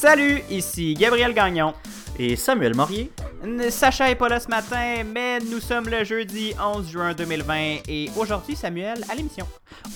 Salut, 0.00 0.44
ici 0.48 0.94
Gabriel 0.94 1.34
Gagnon. 1.34 1.74
Et 2.20 2.36
Samuel 2.36 2.72
Morier. 2.76 3.10
Sacha 3.68 4.08
est 4.08 4.14
pas 4.14 4.28
là 4.28 4.38
ce 4.38 4.46
matin, 4.46 5.02
mais 5.04 5.40
nous 5.40 5.58
sommes 5.58 5.88
le 5.88 6.04
jeudi 6.04 6.52
11 6.56 6.88
juin 6.88 7.14
2020 7.14 7.78
et 7.88 8.08
aujourd'hui, 8.16 8.54
Samuel, 8.54 9.04
à 9.08 9.16
l'émission. 9.16 9.44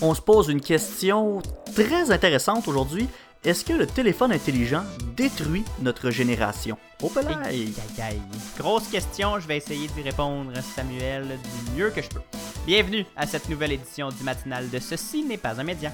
On 0.00 0.12
se 0.12 0.20
pose 0.20 0.48
une 0.48 0.60
question 0.60 1.40
très 1.76 2.10
intéressante 2.10 2.66
aujourd'hui. 2.66 3.06
Est-ce 3.44 3.64
que 3.64 3.74
le 3.74 3.86
téléphone 3.86 4.32
intelligent 4.32 4.82
détruit 5.16 5.64
notre 5.80 6.10
génération? 6.10 6.76
Oh, 7.00 7.12
aïe, 7.48 7.72
aïe, 8.00 8.20
Grosse 8.58 8.88
question, 8.88 9.38
je 9.38 9.46
vais 9.46 9.58
essayer 9.58 9.86
d'y 9.86 10.02
répondre, 10.02 10.50
Samuel, 10.74 11.28
du 11.28 11.78
mieux 11.78 11.90
que 11.90 12.02
je 12.02 12.08
peux. 12.08 12.20
Bienvenue 12.66 13.06
à 13.14 13.28
cette 13.28 13.48
nouvelle 13.48 13.72
édition 13.72 14.08
du 14.08 14.24
matinal 14.24 14.68
de 14.68 14.80
Ceci 14.80 15.22
n'est 15.22 15.36
pas 15.38 15.60
un 15.60 15.64
média. 15.64 15.92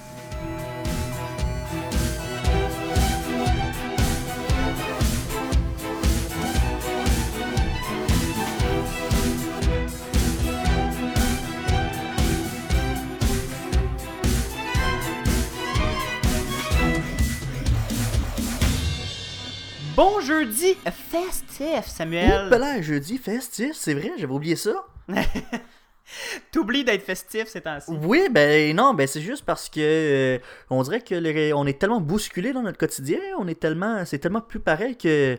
Bon 19.99 20.21
jeudi 20.21 20.77
festif, 20.85 21.85
Samuel. 21.87 22.51
Ben 22.51 22.59
là, 22.59 22.81
jeudi 22.81 23.19
festif, 23.19 23.73
c'est 23.73 23.95
vrai, 23.95 24.13
j'avais 24.17 24.33
oublié 24.33 24.55
ça. 24.55 24.87
T'oublies 26.53 26.85
d'être 26.85 27.03
festif 27.03 27.49
ces 27.49 27.63
temps-ci. 27.63 27.91
Oui, 27.91 28.29
ben 28.31 28.77
non, 28.77 28.95
ben 28.95 29.09
c'est 29.09 29.21
juste 29.21 29.45
parce 29.45 29.69
que 29.69 29.81
euh, 29.81 30.39
on 30.71 30.85
dirait 30.85 31.01
que 31.01 31.53
on 31.53 31.67
est 31.67 31.81
tellement 31.81 32.01
bousculé 32.01 32.53
dans 32.53 32.63
notre 32.63 32.79
quotidien, 32.79 33.19
on 33.41 33.49
est 33.49 33.59
tellement, 33.59 34.05
c'est 34.05 34.21
tellement 34.21 34.41
plus 34.41 34.61
pareil 34.61 34.97
que, 34.97 35.37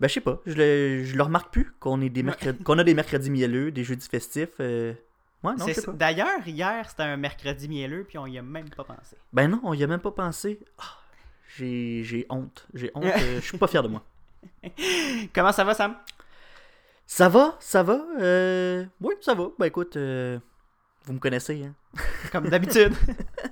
ben 0.00 0.06
je 0.06 0.12
sais 0.12 0.20
pas, 0.20 0.38
je 0.44 0.52
le, 0.52 1.04
je 1.04 1.16
le 1.16 1.22
remarque 1.22 1.50
plus 1.50 1.72
qu'on 1.80 2.02
est 2.02 2.10
des 2.10 2.22
mercredis, 2.22 2.62
qu'on 2.62 2.78
a 2.78 2.84
des 2.84 2.92
mercredis 2.92 3.30
mielleux, 3.30 3.72
des 3.72 3.84
jeudis 3.84 4.06
festifs. 4.06 4.60
Euh... 4.60 4.92
Ouais, 5.42 5.54
non, 5.56 5.64
D'ailleurs, 5.94 6.46
hier 6.46 6.90
c'était 6.90 7.04
un 7.04 7.16
mercredi 7.16 7.70
mielleux 7.70 8.04
puis 8.06 8.18
on 8.18 8.26
y 8.26 8.36
a 8.36 8.42
même 8.42 8.68
pas 8.68 8.84
pensé. 8.84 9.16
Ben 9.32 9.48
non, 9.48 9.60
on 9.62 9.72
y 9.72 9.82
a 9.82 9.86
même 9.86 10.00
pas 10.00 10.12
pensé. 10.12 10.60
Ah, 10.76 10.98
j'ai 11.56 12.26
honte. 12.28 12.66
J'ai 12.74 12.90
honte. 12.94 13.04
Euh, 13.16 13.40
je 13.40 13.46
suis 13.46 13.58
pas 13.58 13.66
fier 13.66 13.82
de 13.82 13.88
moi. 13.88 14.02
Comment 15.34 15.52
ça 15.52 15.64
va, 15.64 15.74
Sam? 15.74 15.96
Ça 17.06 17.28
va, 17.28 17.56
ça 17.60 17.82
va. 17.82 18.04
Euh... 18.18 18.84
Oui, 19.00 19.14
ça 19.20 19.34
va. 19.34 19.48
Ben 19.58 19.66
écoute, 19.66 19.96
euh, 19.96 20.38
vous 21.04 21.12
me 21.12 21.18
connaissez, 21.18 21.64
hein? 21.64 21.74
Comme 22.32 22.48
d'habitude. 22.48 22.94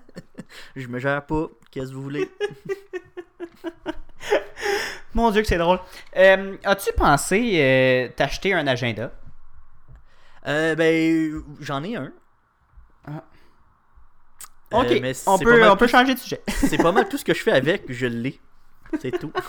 je 0.77 0.87
me 0.89 0.99
gère 0.99 1.25
pas. 1.27 1.47
Qu'est-ce 1.71 1.91
que 1.91 1.95
vous 1.95 2.03
voulez? 2.03 2.31
Mon 5.15 5.31
Dieu, 5.31 5.43
que 5.43 5.49
c'est 5.49 5.59
drôle. 5.59 5.79
Euh, 6.17 6.57
as-tu 6.65 6.93
pensé 6.95 8.13
t'acheter 8.17 8.55
un 8.55 8.67
agenda? 8.67 9.13
ben, 10.45 11.43
j'en 11.61 11.85
ai 11.85 11.97
un. 11.97 12.13
Ok, 14.73 14.91
euh, 14.91 15.13
on, 15.27 15.39
peut, 15.39 15.71
on 15.71 15.77
peut 15.77 15.87
changer 15.87 16.15
de 16.15 16.19
sujet. 16.19 16.41
c'est 16.49 16.77
pas 16.77 16.93
mal 16.93 17.09
tout 17.09 17.19
ce 17.19 17.25
que 17.25 17.35
je 17.35 17.43
fais 17.43 17.53
avec, 17.53 17.85
je 17.89 18.07
l'ai. 18.07 18.41
C'est 19.01 19.19
tout. 19.19 19.33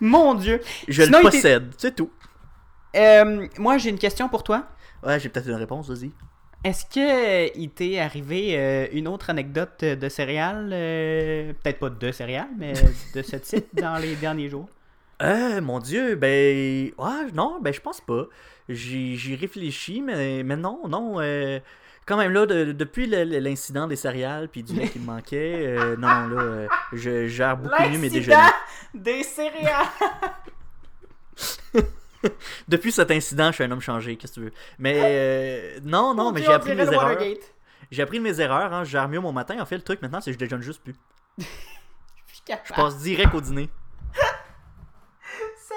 Mon 0.00 0.34
Dieu. 0.34 0.60
Je 0.88 1.02
le 1.02 1.22
possède, 1.22 1.72
c'est 1.78 1.94
tout. 1.94 2.10
Euh, 2.96 3.46
moi, 3.58 3.78
j'ai 3.78 3.90
une 3.90 3.98
question 3.98 4.28
pour 4.28 4.42
toi. 4.42 4.66
Ouais, 5.02 5.20
j'ai 5.20 5.28
peut-être 5.28 5.48
une 5.48 5.54
réponse, 5.54 5.88
vas-y. 5.88 6.10
Est-ce 6.62 6.86
que 6.86 7.58
il 7.58 7.70
t'est 7.70 7.98
arrivé 7.98 8.58
euh, 8.58 8.86
une 8.92 9.06
autre 9.06 9.28
anecdote 9.28 9.84
de 9.84 10.08
céréales, 10.08 10.70
peut-être 11.62 11.78
pas 11.78 11.90
de 11.90 12.12
céréales, 12.12 12.48
mais 12.58 12.72
de 13.14 13.22
ce 13.22 13.36
type 13.36 13.66
dans 13.74 13.98
les 13.98 14.16
derniers 14.16 14.48
jours? 14.48 14.68
Euh, 15.22 15.60
mon 15.60 15.78
Dieu, 15.78 16.16
ben, 16.16 16.90
ouais, 16.98 17.32
non, 17.34 17.58
ben, 17.60 17.72
je 17.72 17.80
pense 17.80 18.00
pas. 18.00 18.24
J'y 18.68 19.36
réfléchis, 19.36 20.00
mais, 20.00 20.42
mais 20.42 20.56
non, 20.56 20.88
non 20.88 21.20
quand 22.06 22.16
même, 22.16 22.32
là, 22.32 22.46
depuis 22.46 23.06
l'incident 23.06 23.86
des 23.86 23.96
céréales 23.96 24.48
puis 24.48 24.62
du 24.62 24.74
lait 24.74 24.88
qui 24.88 24.98
me 24.98 25.06
manquait, 25.06 25.66
euh, 25.66 25.96
non, 25.96 26.08
là, 26.08 26.42
euh, 26.42 26.68
je 26.92 27.26
gère 27.26 27.56
beaucoup 27.56 27.82
mieux 27.82 27.98
mes 27.98 28.10
déjeuners. 28.10 28.36
des 28.94 29.22
céréales! 29.22 29.86
depuis 32.68 32.92
cet 32.92 33.10
incident, 33.10 33.48
je 33.48 33.54
suis 33.54 33.64
un 33.64 33.70
homme 33.70 33.80
changé, 33.80 34.16
qu'est-ce 34.16 34.34
que 34.34 34.40
tu 34.40 34.44
veux? 34.46 34.52
Mais 34.78 35.00
euh, 35.02 35.80
non, 35.82 36.14
non, 36.14 36.32
mais 36.32 36.42
j'ai 36.42 36.52
appris 36.52 36.74
mes 36.74 36.92
erreurs. 36.92 37.18
J'ai 37.90 38.02
appris 38.02 38.20
mes 38.20 38.40
erreurs, 38.40 38.72
hein, 38.72 38.84
je 38.84 38.90
gère 38.90 39.08
mieux 39.08 39.20
mon 39.20 39.32
matin. 39.32 39.56
En 39.60 39.66
fait, 39.66 39.76
le 39.76 39.82
truc 39.82 40.02
maintenant, 40.02 40.20
c'est 40.20 40.30
que 40.30 40.34
je 40.34 40.38
déjeune 40.38 40.62
juste 40.62 40.82
plus. 40.82 40.94
je 41.38 42.74
passe 42.74 42.98
direct 42.98 43.34
au 43.34 43.40
dîner. 43.40 43.70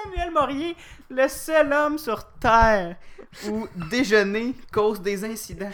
Samuel 0.04 0.30
Morier, 0.30 0.76
le 1.10 1.28
seul 1.28 1.72
homme 1.72 1.98
sur 1.98 2.24
Terre 2.38 2.96
où 3.48 3.66
déjeuner 3.90 4.54
cause 4.72 5.00
des 5.00 5.24
incidents. 5.24 5.70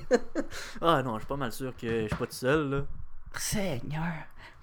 ah 0.80 1.02
non, 1.02 1.14
je 1.14 1.20
suis 1.20 1.28
pas 1.28 1.36
mal 1.36 1.52
sûr 1.52 1.74
que 1.76 2.02
je 2.02 2.06
suis 2.06 2.16
pas 2.16 2.26
tout 2.26 2.32
seul, 2.32 2.70
là. 2.70 2.82
Seigneur. 3.34 4.12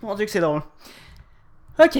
Mon 0.01 0.15
Dieu 0.15 0.25
que 0.25 0.31
c'est 0.31 0.39
drôle. 0.39 0.61
Ok, 1.77 1.97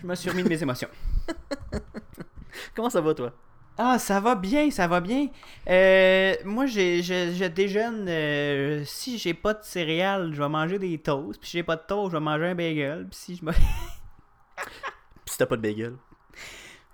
je 0.00 0.06
me 0.06 0.14
suis 0.14 0.30
remis 0.30 0.42
de 0.42 0.48
mes 0.48 0.62
émotions. 0.62 0.88
Comment 2.74 2.90
ça 2.90 3.00
va, 3.00 3.14
toi? 3.14 3.32
Ah, 3.78 3.98
ça 3.98 4.20
va 4.20 4.34
bien, 4.34 4.70
ça 4.70 4.86
va 4.86 5.00
bien. 5.00 5.28
Euh, 5.68 6.34
moi, 6.44 6.66
j'ai, 6.66 7.02
je, 7.02 7.46
déjeune. 7.46 8.06
Euh, 8.08 8.84
si 8.84 9.16
j'ai 9.16 9.32
pas 9.32 9.54
de 9.54 9.62
céréales, 9.62 10.34
je 10.34 10.42
vais 10.42 10.48
manger 10.48 10.78
des 10.78 10.98
toasts. 10.98 11.40
Puis 11.40 11.50
si 11.50 11.56
j'ai 11.58 11.62
pas 11.62 11.76
de 11.76 11.82
toast, 11.86 12.12
je 12.12 12.16
vais 12.16 12.22
manger 12.22 12.48
un 12.48 12.54
bagel. 12.54 13.06
Puis 13.08 13.18
si 13.18 13.36
je 13.36 13.44
me. 13.44 13.52
si 15.26 15.38
t'as 15.38 15.46
pas 15.46 15.56
de 15.56 15.62
bagel. 15.62 15.96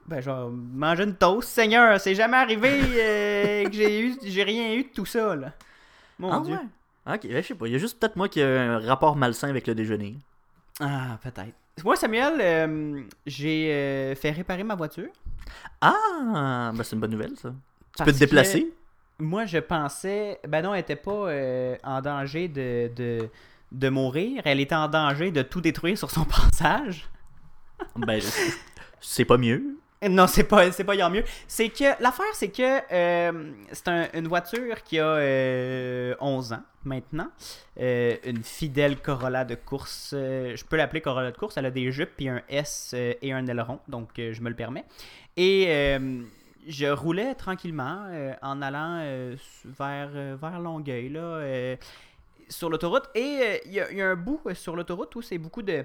Ben, 0.09 0.23
je 0.23 0.31
vais 0.31 0.51
manger 0.51 1.05
une 1.05 1.15
toast. 1.15 1.51
Seigneur, 1.51 2.01
c'est 2.01 2.15
jamais 2.15 2.39
arrivé 2.39 2.81
euh, 2.81 3.65
que 3.65 3.73
j'ai 3.73 4.01
eu, 4.01 4.17
j'ai 4.25 4.43
rien 4.43 4.73
eu 4.73 4.85
de 4.85 4.89
tout 4.89 5.05
ça, 5.05 5.37
là. 5.37 5.53
Mon 6.19 6.33
ah, 6.33 6.41
Dieu. 6.41 6.55
Ouais. 6.55 7.15
Ok, 7.15 7.27
je 7.31 7.43
sais 7.43 7.55
pas. 7.55 7.67
Il 7.67 7.75
y 7.75 7.77
a 7.77 7.79
juste 7.79 8.01
peut-être 8.01 8.17
moi 8.17 8.27
qui 8.31 8.41
ai 8.41 8.45
un 8.45 8.79
rapport 8.79 9.17
malsain 9.17 9.51
avec 9.51 9.67
le 9.67 9.75
déjeuner. 9.75 10.17
Ah, 10.81 11.19
peut-être. 11.23 11.53
Moi, 11.85 11.95
Samuel, 11.97 12.41
euh, 12.41 13.03
j'ai 13.27 13.71
euh, 13.71 14.15
fait 14.15 14.31
réparer 14.31 14.65
ma 14.65 14.77
voiture. 14.77 15.11
Ah, 15.83 16.73
ben 16.75 16.83
c'est 16.83 16.95
une 16.95 17.01
bonne 17.01 17.11
nouvelle, 17.11 17.37
ça. 17.37 17.53
Tu 17.97 18.05
peux 18.05 18.13
te 18.13 18.19
déplacer? 18.19 18.73
Moi, 19.19 19.45
je 19.45 19.59
pensais. 19.59 20.41
Ben 20.49 20.63
non, 20.63 20.73
elle 20.73 20.81
était 20.81 20.97
pas 20.97 21.29
en 21.85 22.01
danger 22.01 22.49
de, 22.49 22.91
de, 22.97 23.29
de 23.73 23.89
mourir. 23.91 24.41
Elle 24.47 24.61
était 24.61 24.75
en 24.75 24.89
danger 24.89 25.33
de 25.33 25.43
tout 25.43 25.61
détruire 25.61 25.99
sur 25.99 26.11
son 26.11 26.25
passage. 26.25 27.09
ben, 27.97 28.23
c'est 29.01 29.27
pas 29.27 29.37
mieux. 29.37 29.79
Non, 30.07 30.29
c'est 30.29 30.45
pas, 30.45 30.71
c'est 30.71 30.85
pas 30.85 30.95
y 30.95 31.11
mieux. 31.11 31.25
C'est 31.49 31.71
que 31.71 32.01
l'affaire, 32.01 32.33
c'est 32.35 32.51
que 32.51 32.81
euh, 32.93 33.53
c'est 33.73 33.89
une 34.15 34.29
voiture 34.29 34.83
qui 34.85 35.01
a 35.01 35.05
11 35.05 35.17
euh, 35.19 36.15
ans 36.21 36.63
maintenant. 36.85 37.29
Euh, 37.81 38.17
une 38.25 38.45
fidèle 38.45 39.01
Corolla 39.01 39.45
de 39.45 39.57
course. 39.57 40.11
je 40.13 40.65
peux 40.65 40.77
l'appeler 40.77 41.01
Corolla 41.01 41.33
de 41.33 41.37
course. 41.37 41.57
Elle 41.57 41.67
a 41.67 41.73
des 41.73 41.91
jupes, 41.91 42.11
puis 42.17 42.29
un 42.29 42.43
S 42.49 42.95
et 42.95 43.33
un 43.33 43.47
aileron, 43.47 43.81
donc 43.89 44.11
je 44.17 44.41
me 44.41 44.49
le 44.49 44.55
permets. 44.55 44.85
Et 45.37 45.67
je 46.69 46.87
roulais 46.87 47.35
tranquillement 47.35 48.07
en 48.43 48.63
allant 48.63 49.05
vers, 49.65 50.11
vers 50.37 50.61
Longueuil, 50.61 51.09
là, 51.09 51.77
sur 52.49 52.71
l'autoroute. 52.71 53.11
Et 53.17 53.61
il 53.67 53.73
y, 53.73 53.81
a 53.81 54.09
un 54.09 54.17
bout 54.17 54.41
sur 54.55 54.77
l'autoroute 54.77 55.15
où 55.17 55.23
c'est 55.23 55.39
beaucoup 55.39 55.63
de 55.63 55.85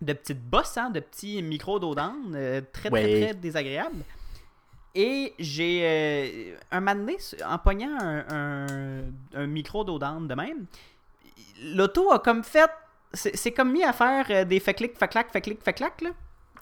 de 0.00 0.12
petites 0.12 0.42
bosses, 0.42 0.76
hein, 0.78 0.90
de 0.90 1.00
petits 1.00 1.42
micros 1.42 1.78
d'eau 1.78 1.94
euh, 1.98 2.60
très, 2.72 2.90
très, 2.90 3.22
très 3.22 3.34
désagréables. 3.34 4.04
Et 4.94 5.34
j'ai, 5.38 5.82
euh, 5.84 6.56
un 6.72 6.80
moment 6.80 6.96
donné, 6.96 7.16
en 7.46 7.58
pognant 7.58 7.96
un, 8.00 9.04
un, 9.34 9.46
micro 9.46 9.84
d'eau 9.84 9.98
de 9.98 10.34
même, 10.34 10.66
l'auto 11.62 12.10
a 12.12 12.18
comme 12.18 12.42
fait, 12.42 12.70
c'est 13.12 13.52
comme 13.52 13.72
mis 13.72 13.84
à 13.84 13.92
faire 13.92 14.26
euh, 14.30 14.44
des 14.44 14.58
fait-clic, 14.58 14.98
fait-clac, 14.98 15.30
fait-clic, 15.30 15.62
fait-clac, 15.62 16.00
là. 16.00 16.10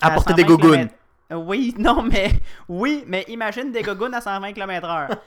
À, 0.01 0.11
porter 0.11 0.35
des 0.35 0.45
gougounes. 0.45 0.89
Oui, 1.31 1.75
non, 1.79 2.03
mais, 2.03 2.31
oui, 2.69 3.05
mais 3.07 3.25
imagine 3.29 3.73
des 3.73 3.83
gougounes 3.83 4.15
à 4.15 4.21
120 4.21 4.53
km/h. 4.53 5.19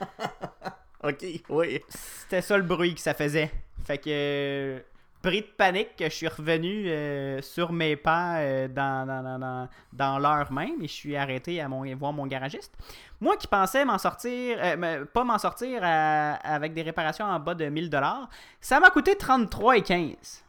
ok, 1.03 1.25
oui. 1.49 1.81
C'était 1.89 2.41
ça 2.41 2.57
le 2.57 2.63
bruit 2.63 2.93
que 2.93 3.01
ça 3.01 3.13
faisait. 3.13 3.51
Fait 3.83 3.97
que 3.97 4.81
pris 5.21 5.41
de 5.41 5.47
panique 5.47 5.95
que 5.95 6.05
je 6.05 6.09
suis 6.09 6.27
revenu 6.27 6.89
euh, 6.89 7.41
sur 7.41 7.71
mes 7.71 7.95
pas 7.95 8.37
euh, 8.37 8.67
dans, 8.67 9.05
dans, 9.05 9.69
dans, 9.93 10.19
l'heure 10.19 10.51
même 10.51 10.81
et 10.81 10.87
je 10.87 10.93
suis 10.93 11.15
arrêté 11.15 11.61
à 11.61 11.67
mon, 11.67 11.95
voir 11.95 12.13
mon 12.13 12.25
garagiste. 12.25 12.73
Moi 13.19 13.37
qui 13.37 13.47
pensais 13.47 13.85
m'en 13.85 13.97
sortir, 13.97 14.57
euh, 14.59 15.05
pas 15.05 15.23
m'en 15.23 15.37
sortir 15.37 15.81
avec 15.83 16.73
des 16.73 16.81
réparations 16.81 17.25
en 17.25 17.39
bas 17.39 17.53
de 17.53 17.65
1000$, 17.65 18.27
ça 18.59 18.79
m'a 18.79 18.89
coûté 18.89 19.13
33,15$. 19.13 20.41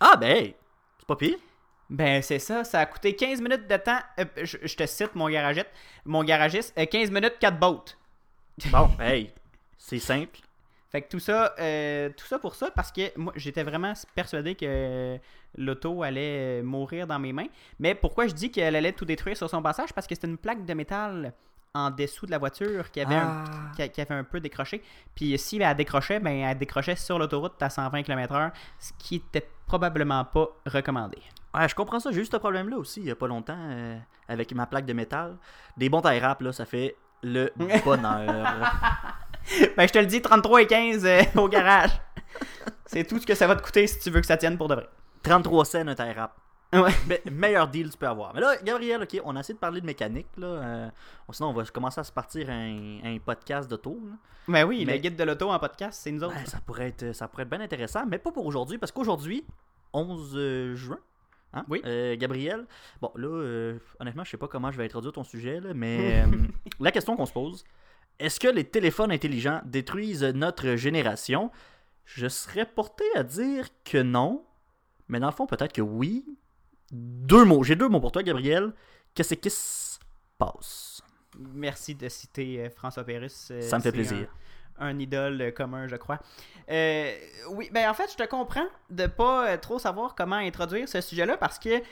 Ah 0.00 0.16
ben, 0.16 0.52
c'est 0.98 1.06
pas 1.06 1.16
pire. 1.16 1.38
Ben 1.88 2.22
c'est 2.22 2.38
ça, 2.38 2.64
ça 2.64 2.80
a 2.80 2.86
coûté 2.86 3.14
15 3.14 3.40
minutes 3.40 3.68
de 3.68 3.76
temps. 3.76 4.00
Je, 4.42 4.74
te 4.74 4.86
cite 4.86 5.14
mon 5.14 5.28
garagiste, 5.28 5.70
mon 6.04 6.24
garagiste, 6.24 6.74
15 6.74 7.10
minutes 7.10 7.38
4 7.40 7.58
bottes. 7.58 7.96
Bon, 8.70 8.90
hey, 9.00 9.32
c'est 9.78 9.98
simple. 9.98 10.40
Fait 10.90 11.02
que 11.02 11.08
tout 11.08 11.18
ça, 11.18 11.54
euh, 11.58 12.10
tout 12.16 12.26
ça 12.26 12.38
pour 12.38 12.54
ça, 12.54 12.70
parce 12.70 12.92
que 12.92 13.02
moi, 13.18 13.32
j'étais 13.36 13.64
vraiment 13.64 13.92
persuadé 14.14 14.54
que 14.54 15.18
l'auto 15.58 16.02
allait 16.02 16.62
mourir 16.62 17.06
dans 17.06 17.18
mes 17.18 17.32
mains. 17.32 17.48
Mais 17.80 17.94
pourquoi 17.94 18.26
je 18.28 18.34
dis 18.34 18.50
qu'elle 18.50 18.76
allait 18.76 18.92
tout 18.92 19.04
détruire 19.04 19.36
sur 19.36 19.50
son 19.50 19.62
passage? 19.62 19.92
Parce 19.92 20.06
que 20.06 20.14
c'était 20.14 20.28
une 20.28 20.38
plaque 20.38 20.64
de 20.64 20.74
métal 20.74 21.32
en 21.74 21.90
dessous 21.90 22.24
de 22.24 22.30
la 22.30 22.38
voiture 22.38 22.90
qui 22.90 23.00
avait, 23.00 23.16
un, 23.16 23.44
Ah. 23.46 23.72
qui, 23.76 23.90
qui 23.90 24.00
avait 24.00 24.14
un 24.14 24.24
peu 24.24 24.40
décroché. 24.40 24.82
Puis 25.14 25.36
si 25.38 25.60
elle 25.60 25.76
décrochait, 25.76 26.20
ben 26.20 26.34
elle 26.34 26.56
décrochait 26.56 26.96
sur 26.96 27.18
l'autoroute 27.18 27.60
à 27.60 27.68
120 27.68 28.02
km/h, 28.02 28.50
ce 28.78 28.92
qui 28.98 29.16
était 29.16 29.46
probablement 29.66 30.24
pas 30.24 30.48
recommandé. 30.66 31.18
Ouais, 31.52 31.68
je 31.68 31.74
comprends 31.74 32.00
ça. 32.00 32.12
J'ai 32.12 32.20
eu 32.22 32.24
ce 32.24 32.36
problème-là 32.36 32.78
aussi, 32.78 33.00
il 33.00 33.06
y 33.06 33.10
a 33.10 33.16
pas 33.16 33.26
longtemps, 33.26 33.58
euh, 33.58 33.98
avec 34.28 34.54
ma 34.54 34.66
plaque 34.66 34.86
de 34.86 34.92
métal. 34.92 35.36
Des 35.76 35.88
bons 35.90 36.00
wraps, 36.00 36.40
là, 36.42 36.52
ça 36.52 36.64
fait 36.64 36.96
le 37.22 37.50
bonheur. 37.84 38.72
Ben 39.76 39.86
je 39.86 39.92
te 39.92 39.98
le 39.98 40.06
dis, 40.06 40.20
33 40.22 40.62
et 40.62 40.66
15 40.66 41.04
euh, 41.06 41.22
au 41.36 41.48
garage. 41.48 41.90
C'est 42.86 43.04
tout 43.06 43.18
ce 43.18 43.26
que 43.26 43.34
ça 43.34 43.46
va 43.46 43.56
te 43.56 43.62
coûter 43.62 43.86
si 43.86 43.98
tu 43.98 44.10
veux 44.10 44.20
que 44.20 44.26
ça 44.26 44.36
tienne 44.36 44.56
pour 44.56 44.68
de 44.68 44.74
vrai. 44.74 44.88
33 45.22 45.64
cents 45.64 45.86
un 45.88 45.94
tie 45.94 46.12
wrap. 46.14 46.36
Ouais. 46.72 46.90
Me- 47.24 47.30
meilleur 47.30 47.68
deal 47.68 47.90
tu 47.90 47.96
peux 47.96 48.06
avoir. 48.08 48.34
Mais 48.34 48.40
là, 48.40 48.56
Gabriel, 48.62 49.02
ok, 49.02 49.20
on 49.24 49.36
a 49.36 49.40
essayé 49.40 49.54
de 49.54 49.58
parler 49.60 49.80
de 49.80 49.86
mécanique. 49.86 50.26
Là, 50.36 50.46
euh, 50.46 50.88
sinon, 51.32 51.48
on 51.50 51.52
va 51.52 51.64
commencer 51.64 52.00
à 52.00 52.04
se 52.04 52.12
partir 52.12 52.50
un, 52.50 52.98
un 53.04 53.18
podcast 53.24 53.68
d'auto. 53.70 53.98
Ben 54.48 54.64
oui, 54.64 54.84
Mais- 54.86 54.94
le 54.94 54.98
guide 54.98 55.16
de 55.16 55.24
l'auto 55.24 55.50
en 55.50 55.58
podcast, 55.58 56.00
c'est 56.02 56.10
nous 56.10 56.22
autres. 56.24 56.34
Ouais, 56.36 56.46
ça, 56.46 56.58
pourrait 56.64 56.88
être, 56.88 57.12
ça 57.14 57.28
pourrait 57.28 57.44
être 57.44 57.50
bien 57.50 57.60
intéressant, 57.60 58.04
mais 58.06 58.18
pas 58.18 58.32
pour 58.32 58.46
aujourd'hui, 58.46 58.78
parce 58.78 58.92
qu'aujourd'hui, 58.92 59.44
11 59.92 60.32
euh, 60.36 60.74
juin, 60.76 60.98
hein, 61.54 61.64
Oui. 61.68 61.80
euh, 61.86 62.16
Gabriel, 62.16 62.66
bon 63.00 63.10
là, 63.16 63.28
euh, 63.28 63.78
honnêtement, 64.00 64.24
je 64.24 64.30
sais 64.30 64.36
pas 64.36 64.48
comment 64.48 64.70
je 64.70 64.76
vais 64.78 64.84
introduire 64.84 65.12
ton 65.12 65.24
sujet, 65.24 65.60
là, 65.60 65.70
mais 65.74 66.22
euh, 66.26 66.46
la 66.80 66.92
question 66.92 67.16
qu'on 67.16 67.26
se 67.26 67.32
pose, 67.32 67.64
est-ce 68.18 68.40
que 68.40 68.48
les 68.48 68.64
téléphones 68.64 69.12
intelligents 69.12 69.60
détruisent 69.64 70.24
notre 70.24 70.76
génération? 70.76 71.50
Je 72.04 72.28
serais 72.28 72.66
porté 72.66 73.04
à 73.14 73.22
dire 73.22 73.68
que 73.84 73.98
non, 73.98 74.44
mais 75.08 75.18
dans 75.20 75.26
le 75.26 75.32
fond, 75.32 75.46
peut-être 75.46 75.72
que 75.72 75.82
oui. 75.82 76.24
Deux 76.92 77.44
mots, 77.44 77.64
j'ai 77.64 77.74
deux 77.76 77.88
mots 77.88 78.00
pour 78.00 78.12
toi, 78.12 78.22
Gabriel. 78.22 78.72
Qu'est-ce 79.14 79.34
qui 79.34 79.50
se 79.50 79.98
passe? 80.38 81.02
Merci 81.38 81.94
de 81.94 82.08
citer 82.08 82.60
euh, 82.64 82.70
François 82.70 83.02
Pérus. 83.04 83.48
euh, 83.50 83.60
Ça 83.60 83.78
me 83.78 83.82
fait 83.82 83.92
plaisir. 83.92 84.28
Un, 84.78 84.86
un 84.88 84.98
idole 84.98 85.52
commun, 85.54 85.86
je 85.88 85.96
crois. 85.96 86.20
Euh, 86.70 87.12
oui, 87.50 87.68
ben 87.72 87.90
en 87.90 87.94
fait, 87.94 88.10
je 88.12 88.16
te 88.16 88.28
comprends 88.28 88.66
de 88.90 89.06
pas 89.06 89.58
trop 89.58 89.78
savoir 89.78 90.14
comment 90.14 90.36
introduire 90.36 90.88
ce 90.88 91.00
sujet-là 91.00 91.36
parce 91.36 91.58
que 91.58 91.82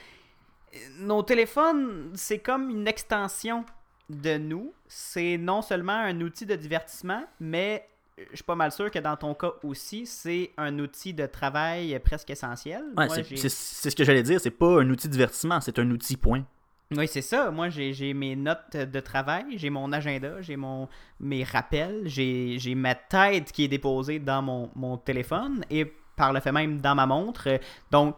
nos 0.99 1.23
téléphones, 1.23 2.13
c'est 2.15 2.39
comme 2.39 2.71
une 2.71 2.87
extension 2.87 3.65
de 4.11 4.39
nous. 4.39 4.73
C'est 4.87 5.39
non 5.39 5.63
seulement 5.63 5.93
un 5.93 6.21
outil 6.21 6.47
de 6.47 6.55
divertissement, 6.55 7.25
mais 7.41 7.89
euh, 8.19 8.25
je 8.31 8.37
suis 8.37 8.45
pas 8.45 8.55
mal 8.55 8.73
sûr 8.73 8.91
que 8.91 8.99
dans 8.99 9.17
ton 9.17 9.35
cas 9.35 9.53
aussi, 9.63 10.07
c'est 10.07 10.51
un 10.57 10.79
outil 10.79 11.15
de 11.15 11.27
travail 11.27 11.99
presque 12.05 12.31
essentiel. 12.31 12.83
Ouais, 12.97 13.09
c'est 13.09 13.49
ce 13.91 13.97
que 13.97 14.05
j'allais 14.05 14.23
dire, 14.23 14.41
c'est 14.41 14.51
pas 14.51 14.81
un 14.81 14.91
outil 14.91 15.09
de 15.09 15.13
divertissement, 15.13 15.61
c'est 15.61 15.79
un 15.79 15.91
outil 15.91 16.17
point. 16.17 16.45
Oui, 16.91 17.09
c'est 17.09 17.23
ça. 17.23 17.51
Moi, 17.51 17.71
j'ai 17.71 18.15
mes 18.15 18.37
notes 18.37 18.77
de 18.77 19.01
travail, 19.01 19.45
j'ai 19.57 19.71
mon 19.71 19.91
agenda, 19.93 20.41
j'ai 20.43 20.57
mon 20.57 20.89
mes 21.19 21.43
rappels, 21.43 22.03
j'ai 22.05 22.57
j'ai 22.59 22.75
ma 22.75 22.95
tête 22.95 23.51
qui 23.53 23.65
est 23.65 23.69
déposée 23.69 24.19
dans 24.19 24.43
mon, 24.43 24.71
mon 24.77 24.97
téléphone 24.99 25.65
et 25.71 25.91
par 26.17 26.33
le 26.33 26.41
fait 26.41 26.53
même 26.53 26.81
dans 26.81 26.95
ma 26.95 27.07
montre. 27.07 27.49
Donc, 27.91 28.17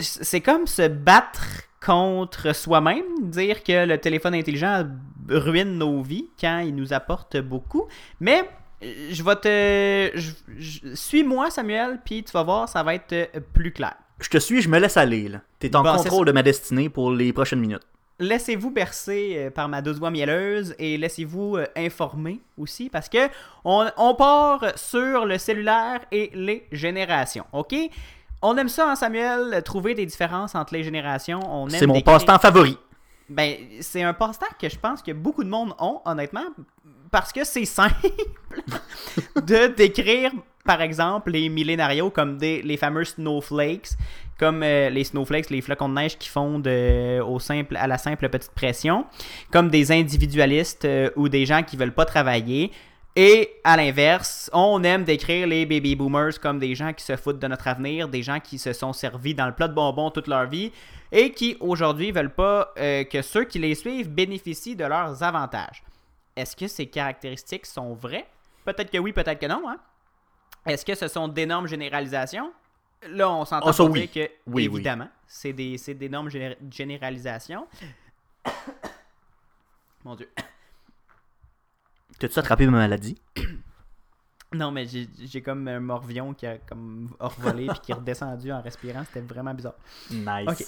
c'est 0.00 0.40
comme 0.40 0.66
se 0.66 0.88
battre 0.88 1.44
contre 1.84 2.54
soi-même, 2.54 3.04
dire 3.30 3.62
que 3.62 3.86
le 3.86 3.98
téléphone 3.98 4.34
intelligent 4.34 4.86
ruine 5.28 5.78
nos 5.78 6.02
vies 6.02 6.28
quand 6.40 6.58
il 6.60 6.74
nous 6.74 6.92
apporte 6.92 7.36
beaucoup. 7.38 7.86
Mais 8.20 8.48
je 8.82 9.22
vais 9.22 9.36
te... 9.36 10.18
je- 10.18 10.32
je- 10.58 10.94
Suis-moi, 10.94 11.50
Samuel, 11.50 12.00
puis 12.04 12.24
tu 12.24 12.32
vas 12.32 12.42
voir, 12.42 12.68
ça 12.68 12.82
va 12.82 12.94
être 12.94 13.30
plus 13.52 13.72
clair. 13.72 13.94
Je 14.20 14.28
te 14.30 14.38
suis, 14.38 14.62
je 14.62 14.68
me 14.68 14.78
laisse 14.78 14.96
aller. 14.96 15.28
là. 15.28 15.40
T'es 15.58 15.74
en 15.76 15.82
Bon, 15.82 15.94
contrôle 15.96 16.26
de 16.26 16.32
ma 16.32 16.42
destinée 16.42 16.88
pour 16.88 17.10
les 17.12 17.32
prochaines 17.32 17.60
minutes. 17.60 17.82
laissez-vous 18.18 18.70
bercer 18.70 19.34
euh, 19.36 19.50
par 19.50 19.68
ma 19.68 19.82
douce 19.82 19.98
voix 19.98 20.10
mielleuse 20.10 20.74
et 20.78 20.96
laissez-vous 20.96 21.58
euh, 21.58 21.66
informer 21.76 22.40
aussi 22.56 22.88
parce 22.88 23.10
que 23.10 23.28
on, 23.64 23.86
on 23.98 24.14
part 24.14 24.64
sur 24.76 25.26
le 25.26 25.36
cellulaire 25.36 26.00
et 26.10 26.30
les 26.34 26.66
générations, 26.72 27.44
ok? 27.52 27.74
On 28.42 28.56
aime 28.56 28.68
ça, 28.68 28.90
hein, 28.90 28.96
Samuel, 28.96 29.54
euh, 29.54 29.60
trouver 29.60 29.94
des 29.94 30.06
différences 30.06 30.54
entre 30.54 30.74
les 30.74 30.84
générations. 30.84 31.40
On 31.44 31.68
C'est 31.68 31.86
mon 31.86 32.00
passe-temps 32.00 32.38
favori. 32.38 32.78
Ben, 33.28 33.56
c'est 33.80 34.02
un 34.02 34.14
passe-temps 34.14 34.46
que 34.60 34.68
je 34.68 34.78
pense 34.78 35.02
que 35.02 35.12
beaucoup 35.12 35.42
de 35.42 35.48
monde 35.48 35.74
ont, 35.78 36.00
honnêtement, 36.04 36.44
parce 37.10 37.32
que 37.32 37.44
c'est 37.44 37.64
simple 37.64 37.94
de 39.36 39.74
décrire, 39.74 40.30
par 40.64 40.80
exemple, 40.80 41.30
les 41.30 41.48
millénarios 41.48 42.10
comme 42.10 42.38
des, 42.38 42.62
les 42.62 42.76
fameux 42.76 43.04
snowflakes, 43.04 43.90
comme 44.38 44.62
euh, 44.62 44.90
les 44.90 45.04
snowflakes, 45.04 45.50
les 45.50 45.60
flocons 45.60 45.88
de 45.88 45.94
neige 45.94 46.18
qui 46.18 46.28
fondent 46.28 46.66
euh, 46.66 47.24
au 47.24 47.38
simple, 47.38 47.76
à 47.76 47.86
la 47.86 47.98
simple 47.98 48.28
petite 48.28 48.52
pression, 48.52 49.06
comme 49.50 49.70
des 49.70 49.92
individualistes 49.92 50.84
euh, 50.84 51.10
ou 51.16 51.28
des 51.28 51.46
gens 51.46 51.62
qui 51.62 51.76
veulent 51.76 51.94
pas 51.94 52.04
travailler. 52.04 52.70
Et 53.18 53.58
à 53.64 53.78
l'inverse, 53.78 54.50
on 54.52 54.82
aime 54.84 55.02
décrire 55.04 55.46
les 55.46 55.64
baby 55.64 55.96
boomers 55.96 56.38
comme 56.38 56.58
des 56.58 56.74
gens 56.74 56.92
qui 56.92 57.02
se 57.02 57.16
foutent 57.16 57.38
de 57.38 57.46
notre 57.46 57.66
avenir, 57.66 58.08
des 58.08 58.22
gens 58.22 58.40
qui 58.40 58.58
se 58.58 58.74
sont 58.74 58.92
servis 58.92 59.34
dans 59.34 59.46
le 59.46 59.54
plat 59.54 59.68
de 59.68 59.72
bonbons 59.74 60.10
toute 60.10 60.26
leur 60.28 60.46
vie 60.46 60.70
et 61.10 61.32
qui 61.32 61.56
aujourd'hui 61.60 62.12
veulent 62.12 62.34
pas 62.34 62.74
euh, 62.78 63.04
que 63.04 63.22
ceux 63.22 63.44
qui 63.44 63.58
les 63.58 63.74
suivent 63.74 64.10
bénéficient 64.10 64.76
de 64.76 64.84
leurs 64.84 65.22
avantages. 65.22 65.82
Est-ce 66.36 66.54
que 66.54 66.68
ces 66.68 66.86
caractéristiques 66.88 67.64
sont 67.64 67.94
vraies? 67.94 68.26
Peut-être 68.66 68.90
que 68.90 68.98
oui, 68.98 69.14
peut-être 69.14 69.38
que 69.40 69.46
non. 69.46 69.66
Hein? 69.66 69.78
Est-ce 70.66 70.84
que 70.84 70.94
ce 70.94 71.08
sont 71.08 71.26
d'énormes 71.28 71.68
généralisations? 71.68 72.52
Là, 73.08 73.30
on 73.30 73.46
s'entend 73.46 73.72
pour 73.72 73.90
oui. 73.92 74.08
que, 74.08 74.20
Oui, 74.20 74.68
oui. 74.68 74.74
évidemment, 74.74 75.08
c'est 75.26 75.54
des, 75.54 75.76
d'énormes 75.94 76.28
géné- 76.28 76.56
généralisations. 76.70 77.66
Mon 80.04 80.14
Dieu. 80.16 80.28
T'as-tu 82.18 82.38
attrapé 82.38 82.66
ma 82.66 82.78
maladie? 82.78 83.20
Non, 84.54 84.70
mais 84.70 84.86
j'ai 84.86 85.42
comme 85.42 85.66
un 85.66 85.80
morvion 85.80 86.32
qui 86.32 86.46
a 86.46 86.56
comme 86.56 87.10
revolé 87.18 87.66
puis 87.66 87.80
qui 87.80 87.90
est 87.90 87.96
redescendu 87.96 88.52
en 88.52 88.62
respirant. 88.62 89.04
C'était 89.04 89.20
vraiment 89.20 89.52
bizarre. 89.52 89.74
Nice. 90.10 90.48
Ok. 90.48 90.64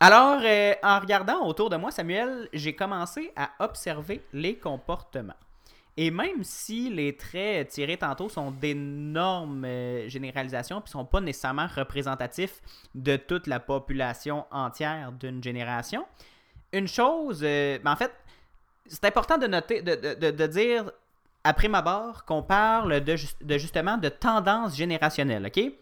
Alors, 0.00 0.40
euh, 0.44 0.74
en 0.82 1.00
regardant 1.00 1.46
autour 1.46 1.70
de 1.70 1.76
moi, 1.76 1.90
Samuel, 1.90 2.48
j'ai 2.52 2.76
commencé 2.76 3.32
à 3.34 3.50
observer 3.58 4.22
les 4.34 4.58
comportements. 4.58 5.34
Et 5.96 6.12
même 6.12 6.44
si 6.44 6.90
les 6.90 7.16
traits 7.16 7.70
tirés 7.70 7.96
tantôt 7.96 8.28
sont 8.28 8.52
d'énormes 8.52 9.64
euh, 9.64 10.08
généralisations, 10.08 10.80
puis 10.80 10.92
sont 10.92 11.04
pas 11.04 11.20
nécessairement 11.20 11.66
représentatifs 11.66 12.60
de 12.94 13.16
toute 13.16 13.48
la 13.48 13.58
population 13.58 14.46
entière 14.52 15.10
d'une 15.10 15.42
génération, 15.42 16.06
une 16.72 16.86
chose, 16.86 17.40
euh, 17.42 17.80
ben, 17.82 17.90
en 17.90 17.96
fait, 17.96 18.12
c'est 18.88 19.04
important 19.04 19.38
de 19.38 19.46
noter, 19.46 19.82
de, 19.82 19.94
de- 19.94 20.14
de- 20.14 20.30
de 20.30 20.46
dire 20.46 20.90
après 21.44 21.68
ma 21.68 21.82
barre 21.82 22.24
qu'on 22.24 22.42
parle 22.42 23.00
de, 23.00 23.16
de 23.42 23.58
justement 23.58 23.96
de 23.96 24.08
tendance 24.08 24.76
générationnelle, 24.76 25.46
ok? 25.46 25.72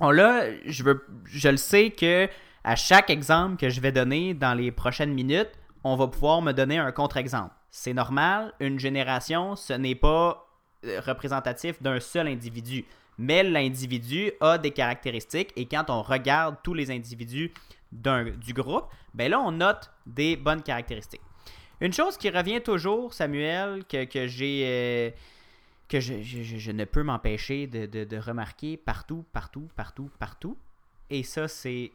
On 0.00 0.10
là, 0.10 0.44
je 0.66 0.82
veux, 0.82 1.06
je 1.24 1.48
le 1.48 1.56
sais 1.56 1.90
que 1.90 2.28
à 2.64 2.76
chaque 2.76 3.10
exemple 3.10 3.56
que 3.56 3.68
je 3.68 3.80
vais 3.80 3.92
donner 3.92 4.34
dans 4.34 4.54
les 4.54 4.72
prochaines 4.72 5.12
minutes, 5.12 5.50
on 5.84 5.96
va 5.96 6.08
pouvoir 6.08 6.42
me 6.42 6.52
donner 6.52 6.78
un 6.78 6.92
contre-exemple. 6.92 7.54
C'est 7.70 7.94
normal, 7.94 8.52
une 8.60 8.78
génération, 8.78 9.56
ce 9.56 9.72
n'est 9.72 9.94
pas 9.94 10.46
euh, 10.84 11.00
représentatif 11.00 11.80
d'un 11.82 12.00
seul 12.00 12.28
individu, 12.28 12.84
mais 13.18 13.42
l'individu 13.42 14.32
a 14.40 14.58
des 14.58 14.70
caractéristiques 14.72 15.52
et 15.56 15.66
quand 15.66 15.88
on 15.88 16.02
regarde 16.02 16.56
tous 16.62 16.74
les 16.74 16.90
individus 16.90 17.52
du 17.92 18.54
groupe, 18.54 18.86
ben 19.14 19.30
là, 19.30 19.38
on 19.40 19.52
note 19.52 19.90
des 20.06 20.36
bonnes 20.36 20.62
caractéristiques. 20.62 21.20
Une 21.82 21.92
chose 21.92 22.16
qui 22.16 22.30
revient 22.30 22.60
toujours, 22.62 23.12
Samuel, 23.12 23.84
que, 23.84 24.04
que 24.04 24.26
j'ai. 24.26 24.62
euh, 24.66 25.10
que 25.88 26.00
je, 26.00 26.22
je- 26.22 26.42
je- 26.42 26.56
je 26.56 26.70
ne 26.72 26.84
peux 26.86 27.02
m'empêcher 27.02 27.66
de, 27.66 27.84
de- 27.86 28.04
de 28.04 28.16
remarquer 28.16 28.76
partout, 28.78 29.24
partout, 29.32 29.68
partout, 29.76 30.08
partout. 30.18 30.56
Et 31.10 31.22
ça, 31.22 31.48
c'est 31.48 31.92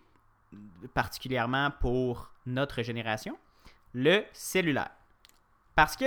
particulièrement 0.93 1.71
pour 1.79 2.31
notre 2.45 2.81
génération, 2.83 3.37
le 3.93 4.23
cellulaire. 4.33 4.91
Parce 5.75 5.95
que 5.95 6.05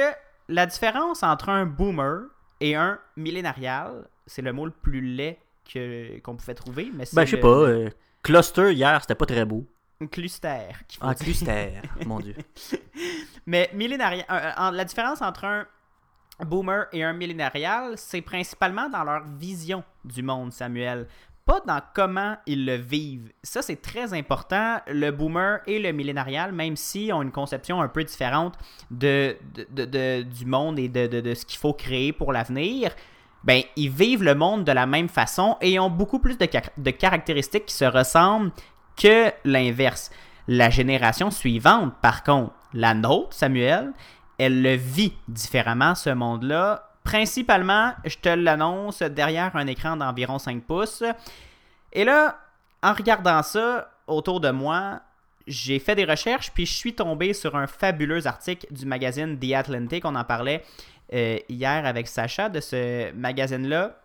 la 0.49 0.67
différence 0.67 1.23
entre 1.23 1.49
un 1.49 1.67
boomer 1.67 2.23
et 2.61 2.75
un 2.77 2.99
millénarial, 3.17 4.07
c'est 4.27 4.43
le 4.43 4.53
mot 4.53 4.67
le 4.67 4.73
plus 4.73 5.01
laid 5.01 5.39
qu'on 6.23 6.37
pouvait 6.37 6.55
trouver. 6.55 6.91
Mais 6.95 7.05
Ben, 7.13 7.25
je 7.25 7.31
sais 7.31 7.37
le- 7.37 7.43
pas. 7.43 7.49
euh, 7.49 7.91
cluster 8.23 8.73
hier, 8.73 9.01
c'était 9.01 9.15
pas 9.15 9.27
très 9.27 9.45
beau. 9.45 9.67
Un 10.01 10.07
cluster. 10.07 10.69
dire. 10.89 11.15
cluster, 11.15 11.73
mon 12.07 12.21
dieu. 12.21 12.35
Mais 13.47 13.71
millénaria- 13.75 14.25
euh, 14.31 14.53
en- 14.57 14.71
la 14.71 14.85
différence 14.85 15.21
entre 15.23 15.45
un 15.45 15.67
boomer 16.45 16.87
et 16.93 17.05
un 17.05 17.13
millénarial, 17.13 17.95
c'est 17.97 18.23
principalement 18.23 18.89
dans 18.89 19.05
leur 19.05 19.25
vision 19.27 19.85
du 20.05 20.23
monde, 20.23 20.53
Samuel. 20.53 21.07
pas 21.45 21.61
dans 21.67 21.81
comment 21.95 22.37
ils 22.47 22.65
le 22.65 22.77
vivent. 22.77 23.33
Ça, 23.43 23.61
c'est 23.61 23.83
très 23.83 24.15
important. 24.15 24.79
Le 24.87 25.11
boomer 25.11 25.61
et 25.67 25.79
le 25.81 25.91
millénarial, 25.93 26.53
même 26.53 26.77
s'ils 26.77 27.13
ont 27.13 27.23
une 27.23 27.33
conception 27.33 27.81
un 27.83 27.89
peu 27.89 28.05
différente 28.05 28.55
de, 28.91 29.37
du 30.23 30.47
monde 30.47 30.79
et 30.79 30.89
de, 30.89 31.35
ce 31.35 31.45
qu'il 31.45 31.59
faut 31.59 31.73
créer 31.75 32.13
pour 32.13 32.33
l'avenir, 32.33 32.93
ben, 33.43 33.63
ils 33.75 33.91
vivent 33.91 34.23
le 34.23 34.35
monde 34.35 34.65
de 34.65 34.71
la 34.73 34.87
même 34.87 35.09
façon 35.09 35.57
et 35.61 35.79
ont 35.81 35.91
beaucoup 35.91 36.19
plus 36.21 36.37
de, 36.39 36.47
de 36.77 36.91
caractéristiques 36.91 37.67
qui 37.67 37.75
se 37.75 37.87
ressemblent 37.87 38.53
que 38.97 39.33
l'inverse. 39.45 40.11
La 40.49 40.71
génération 40.71 41.31
suivante, 41.31 41.95
par 42.03 42.23
contre, 42.25 42.53
la 42.73 42.95
nôtre, 42.95 43.35
Samuel, 43.35 43.93
elle 44.39 44.63
le 44.63 44.75
vit 44.75 45.13
différemment, 45.29 45.95
ce 45.95 46.11
monde-là, 46.11 46.91
principalement, 47.05 47.93
je 48.05 48.17
te 48.17 48.29
l'annonce, 48.29 49.03
derrière 49.03 49.55
un 49.57 49.67
écran 49.67 49.97
d'environ 49.97 50.39
5 50.39 50.63
pouces. 50.63 51.03
Et 51.93 52.05
là, 52.05 52.39
en 52.83 52.93
regardant 52.93 53.43
ça 53.43 53.91
autour 54.07 54.41
de 54.41 54.51
moi, 54.51 55.01
j'ai 55.47 55.79
fait 55.79 55.95
des 55.95 56.05
recherches, 56.05 56.53
puis 56.53 56.67
je 56.67 56.73
suis 56.73 56.95
tombé 56.95 57.33
sur 57.33 57.57
un 57.57 57.67
fabuleux 57.67 58.27
article 58.27 58.67
du 58.71 58.87
magazine 58.87 59.39
The 59.39 59.53
Atlantic. 59.55 60.05
On 60.05 60.15
en 60.15 60.25
parlait 60.25 60.65
euh, 61.13 61.39
hier 61.49 61.85
avec 61.87 62.07
Sacha 62.09 62.49
de 62.49 62.61
ce 62.61 63.13
magazine-là. 63.13 63.97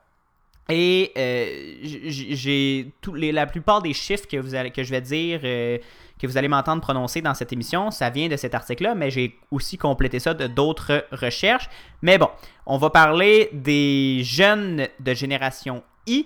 Et 0.69 1.11
euh, 1.15 1.77
j'ai 1.83 2.91
la 3.13 3.45
plupart 3.45 3.81
des 3.81 3.93
chiffres 3.93 4.27
que, 4.27 4.37
vous 4.37 4.55
allez, 4.55 4.71
que 4.71 4.83
je 4.83 4.89
vais 4.89 5.01
dire 5.01 5.41
euh, 5.43 5.77
que 6.19 6.25
vous 6.25 6.37
allez 6.37 6.47
m'entendre 6.47 6.81
prononcer 6.81 7.21
dans 7.21 7.35
cette 7.35 7.53
émission, 7.53 7.91
ça 7.91 8.09
vient 8.09 8.27
de 8.29 8.35
cet 8.35 8.55
article-là, 8.55 8.95
mais 8.95 9.11
j'ai 9.11 9.37
aussi 9.51 9.77
complété 9.77 10.19
ça 10.19 10.33
de 10.33 10.47
d'autres 10.47 11.05
recherches. 11.11 11.69
Mais 12.01 12.17
bon, 12.17 12.29
on 12.65 12.77
va 12.77 12.89
parler 12.89 13.49
des 13.53 14.21
jeunes 14.23 14.87
de 14.99 15.13
génération 15.13 15.83
I 16.07 16.25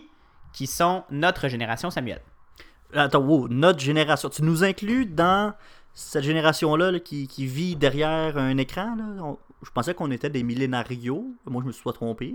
qui 0.54 0.68
sont 0.68 1.04
notre 1.12 1.50
génération, 1.50 1.90
Samuel. 1.90 2.22
Attends, 2.94 3.20
wow, 3.20 3.50
notre 3.50 3.80
génération. 3.80 4.30
Tu 4.30 4.42
nous 4.44 4.64
inclus 4.64 5.06
dans 5.06 5.54
cette 5.94 6.24
génération-là 6.24 7.00
qui, 7.00 7.28
vit 7.46 7.76
derrière 7.76 8.38
un 8.38 8.58
écran? 8.58 8.96
je 9.62 9.70
pensais 9.72 9.94
qu'on 9.94 10.10
était 10.12 10.30
des 10.30 10.44
millénarios. 10.44 11.26
Moi, 11.46 11.62
je 11.62 11.68
me 11.68 11.72
suis 11.74 11.84
pas 11.84 11.92
trompé. 11.92 12.34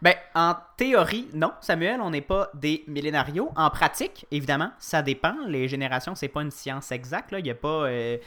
Ben, 0.00 0.14
en 0.34 0.54
théorie, 0.76 1.28
non, 1.34 1.52
Samuel, 1.60 2.00
on 2.00 2.10
n'est 2.10 2.20
pas 2.20 2.50
des 2.54 2.84
millénarios. 2.86 3.50
En 3.56 3.70
pratique, 3.70 4.26
évidemment, 4.30 4.70
ça 4.78 5.02
dépend. 5.02 5.34
Les 5.46 5.68
générations, 5.68 6.14
c'est 6.14 6.28
pas 6.28 6.42
une 6.42 6.50
science 6.50 6.92
exacte. 6.92 7.34
Il 7.36 7.42
n'y 7.42 7.50
a 7.50 7.54
pas. 7.54 7.86
Euh, 7.86 8.18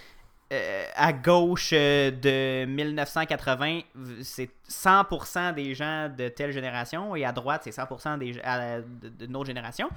euh, 0.53 0.85
à 0.95 1.13
gauche 1.13 1.69
euh, 1.71 2.11
de 2.11 2.65
1980, 2.65 3.81
c'est 4.21 4.49
100% 4.69 5.53
des 5.53 5.73
gens 5.73 6.09
de 6.09 6.27
telle 6.27 6.51
génération, 6.51 7.15
et 7.15 7.23
à 7.23 7.31
droite, 7.31 7.61
c'est 7.63 7.73
100% 7.73 8.17
des, 8.17 8.33
de, 8.33 9.09
de 9.09 9.25
notre 9.27 9.45
génération. 9.45 9.87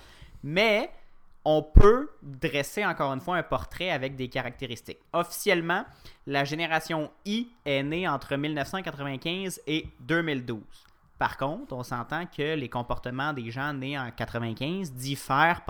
Mais 0.45 0.91
on 1.45 1.63
peut 1.63 2.11
dresser 2.23 2.87
encore 2.87 3.13
une 3.13 3.21
fois 3.21 3.37
un 3.37 3.43
portrait 3.43 3.91
avec 3.91 4.17
des 4.17 4.29
caractéristiques. 4.29 5.01
Officiellement, 5.13 5.85
la 6.27 6.45
génération 6.45 7.11
I 7.27 7.49
est 7.65 7.83
née 7.83 8.09
entre 8.09 8.37
1995 8.37 9.61
et 9.67 9.87
2012. 10.01 10.61
Par 11.19 11.37
contre, 11.37 11.73
on 11.75 11.83
s'entend 11.83 12.25
que 12.27 12.55
les 12.55 12.69
comportements 12.69 13.33
des 13.33 13.51
gens 13.51 13.73
nés 13.73 13.99
en 13.99 14.11
95 14.11 14.93
diffèrent 14.93 15.63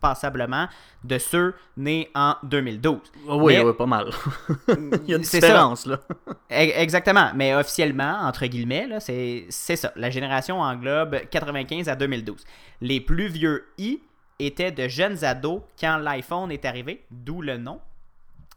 passablement 0.00 0.66
de 1.04 1.18
ceux 1.18 1.54
nés 1.76 2.10
en 2.14 2.34
2012. 2.42 3.00
Oui, 3.28 3.58
oui, 3.58 3.72
pas 3.76 3.86
mal. 3.86 4.10
Il 4.68 5.08
y 5.08 5.14
a 5.14 5.16
une 5.16 5.22
différence, 5.22 5.86
là. 5.86 6.00
E-, 6.50 6.80
exactement. 6.80 7.30
Mais 7.34 7.54
officiellement, 7.54 8.18
entre 8.22 8.46
guillemets, 8.46 8.88
c'est 9.00 9.76
ça. 9.76 9.92
La 9.96 10.10
génération 10.10 10.60
englobe 10.60 11.16
95 11.30 11.88
à 11.88 11.96
2012. 11.96 12.44
Les 12.80 13.00
plus 13.00 13.28
vieux 13.28 13.66
I 13.78 14.00
étaient 14.38 14.72
de 14.72 14.88
jeunes 14.88 15.24
ados 15.24 15.62
quand 15.78 15.98
l'iPhone 15.98 16.50
est 16.50 16.64
arrivé, 16.64 17.04
d'où 17.10 17.42
le 17.42 17.56
nom, 17.56 17.80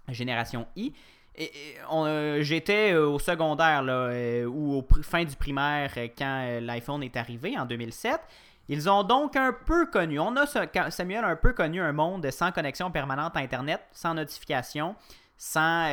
génération 0.09 0.65
I. 0.75 0.93
Euh, 1.39 2.43
j'étais 2.43 2.93
euh, 2.93 3.07
au 3.07 3.17
secondaire 3.17 3.83
euh, 3.87 4.45
ou 4.45 4.75
au 4.75 4.87
fin 5.01 5.23
du 5.23 5.35
primaire 5.35 5.91
quand 6.17 6.59
l'iPhone 6.61 7.03
est 7.03 7.17
arrivé 7.17 7.57
en 7.57 7.65
2007. 7.65 8.19
Ils 8.69 8.89
ont 8.89 9.03
donc 9.03 9.35
un 9.35 9.51
peu 9.51 9.87
connu, 9.87 10.19
on 10.19 10.35
a 10.37 10.45
Samuel 10.89 11.25
a 11.25 11.27
un 11.27 11.35
peu 11.35 11.51
connu 11.53 11.81
un 11.81 11.91
monde 11.91 12.29
sans 12.31 12.51
connexion 12.51 12.91
permanente 12.91 13.35
à 13.35 13.39
Internet, 13.39 13.81
sans 13.91 14.13
notification, 14.13 14.95
sans, 15.37 15.89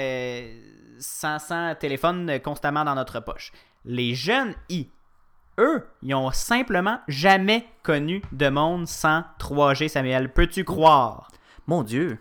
sans, 1.00 1.74
téléphone 1.74 2.38
constamment 2.44 2.84
dans 2.84 2.94
notre 2.94 3.18
poche. 3.18 3.50
Les 3.84 4.14
jeunes 4.14 4.54
I, 4.68 4.88
eux, 5.58 5.84
ils 6.02 6.14
ont 6.14 6.30
simplement 6.30 7.00
jamais 7.08 7.66
connu 7.82 8.22
de 8.30 8.48
monde 8.48 8.86
sans 8.86 9.24
3G, 9.40 9.88
Samuel. 9.88 10.32
Peux-tu 10.32 10.62
croire? 10.62 11.28
Mon 11.66 11.82
Dieu. 11.82 12.20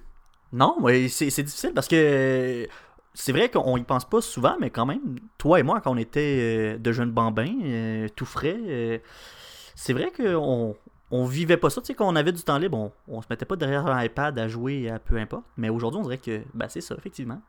Non, 0.51 0.77
c'est 1.09 1.43
difficile 1.43 1.73
parce 1.75 1.87
que 1.87 2.67
c'est 3.19 3.33
vrai 3.33 3.49
qu'on 3.49 3.75
y 3.75 3.83
pense 3.83 4.05
pas 4.05 4.21
souvent, 4.21 4.55
mais 4.61 4.69
quand 4.69 4.85
même, 4.85 5.19
toi 5.37 5.59
et 5.59 5.63
moi, 5.63 5.81
quand 5.81 5.91
on 5.91 5.97
était 5.97 6.37
euh, 6.39 6.77
de 6.77 6.91
jeunes 6.93 7.11
bambins, 7.11 7.53
euh, 7.65 8.07
tout 8.15 8.25
frais, 8.25 8.55
euh, 8.57 8.97
c'est 9.75 9.91
vrai 9.91 10.09
qu'on 10.15 10.73
on 11.11 11.25
vivait 11.25 11.57
pas 11.57 11.69
ça. 11.69 11.81
Tu 11.81 11.87
sais, 11.87 11.93
quand 11.95 12.07
on 12.07 12.15
avait 12.15 12.31
du 12.31 12.41
temps 12.41 12.57
libre, 12.57 12.77
on, 12.77 12.91
on 13.09 13.21
se 13.21 13.27
mettait 13.29 13.43
pas 13.43 13.57
derrière 13.57 13.85
un 13.87 14.01
iPad 14.01 14.39
à 14.39 14.47
jouer 14.47 14.89
à 14.89 14.99
peu 14.99 15.17
importe. 15.17 15.43
Mais 15.57 15.67
aujourd'hui, 15.67 15.99
on 15.99 16.03
dirait 16.03 16.17
que 16.17 16.41
ben, 16.53 16.67
c'est 16.69 16.79
ça, 16.79 16.95
effectivement. 16.97 17.41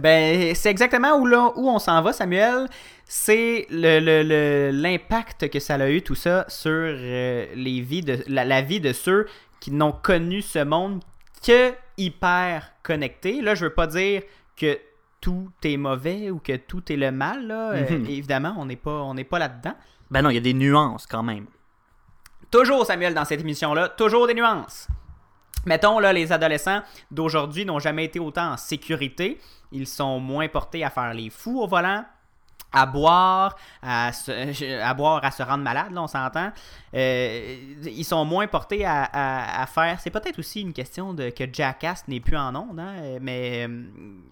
Ben, 0.00 0.54
c'est 0.54 0.70
exactement 0.70 1.16
où, 1.18 1.26
là, 1.26 1.52
où 1.56 1.68
on 1.68 1.80
s'en 1.80 2.00
va, 2.00 2.12
Samuel. 2.12 2.68
C'est 3.04 3.66
l'impact 3.70 5.42
le, 5.42 5.48
que 5.48 5.58
ça 5.58 5.74
a 5.74 5.88
eu, 5.88 6.02
tout 6.02 6.14
ça, 6.14 6.44
sur 6.46 6.70
les 6.70 7.80
vies 7.80 8.02
de, 8.02 8.22
la, 8.28 8.44
la, 8.44 8.62
vie 8.62 8.80
de 8.80 8.92
ceux 8.92 9.26
qui 9.58 9.72
n'ont 9.72 9.92
connu 9.92 10.40
ce 10.40 10.60
monde 10.60 11.02
que 11.44 11.72
hyper 11.96 12.72
connecté. 12.84 13.40
Là, 13.40 13.56
je 13.56 13.64
veux 13.64 13.74
pas 13.74 13.88
dire 13.88 14.22
que 14.56 14.78
tout 15.20 15.50
est 15.62 15.76
mauvais 15.76 16.30
ou 16.30 16.38
que 16.38 16.56
tout 16.56 16.92
est 16.92 16.96
le 16.96 17.10
mal. 17.10 17.46
Là. 17.46 17.70
Euh, 17.72 17.98
mhm. 17.98 18.06
évidemment, 18.06 18.54
on 18.58 18.66
n'est 18.66 18.76
pas, 18.76 19.02
on 19.02 19.14
pas 19.14 19.38
là-dedans. 19.38 19.74
Ben 20.10 20.22
non, 20.22 20.30
il 20.30 20.34
y 20.34 20.38
a 20.38 20.42
des 20.42 20.54
nuances 20.54 21.06
quand 21.06 21.22
même. 21.22 21.46
Toujours, 22.50 22.86
Samuel, 22.86 23.14
dans 23.14 23.24
cette 23.24 23.40
émission-là, 23.40 23.88
toujours 23.88 24.26
des 24.26 24.34
nuances. 24.34 24.86
Mettons, 25.66 25.98
là, 25.98 26.12
les 26.12 26.30
adolescents 26.30 26.82
d'aujourd'hui 27.10 27.64
n'ont 27.64 27.78
jamais 27.78 28.04
été 28.04 28.20
autant 28.20 28.52
en 28.52 28.56
sécurité. 28.56 29.40
Ils 29.72 29.86
sont 29.86 30.20
moins 30.20 30.46
portés 30.48 30.84
à 30.84 30.90
faire 30.90 31.14
les 31.14 31.30
fous 31.30 31.60
au 31.60 31.66
volant 31.66 32.04
à 32.74 32.86
boire, 32.86 33.56
à 33.82 34.12
se, 34.12 34.80
à 34.80 34.92
boire, 34.94 35.24
à 35.24 35.30
se 35.30 35.42
rendre 35.42 35.62
malade, 35.62 35.92
là, 35.92 36.02
on 36.02 36.08
s'entend. 36.08 36.50
Euh, 36.94 37.56
ils 37.84 38.04
sont 38.04 38.24
moins 38.24 38.48
portés 38.48 38.84
à, 38.84 39.66
faire. 39.72 40.00
C'est 40.00 40.10
peut-être 40.10 40.38
aussi 40.40 40.60
une 40.60 40.72
question 40.72 41.14
de 41.14 41.30
que 41.30 41.44
Jackass 41.50 42.06
n'est 42.08 42.20
plus 42.20 42.36
en 42.36 42.54
onde, 42.54 42.80
hein, 42.80 43.18
mais 43.20 43.66
euh, 43.66 43.84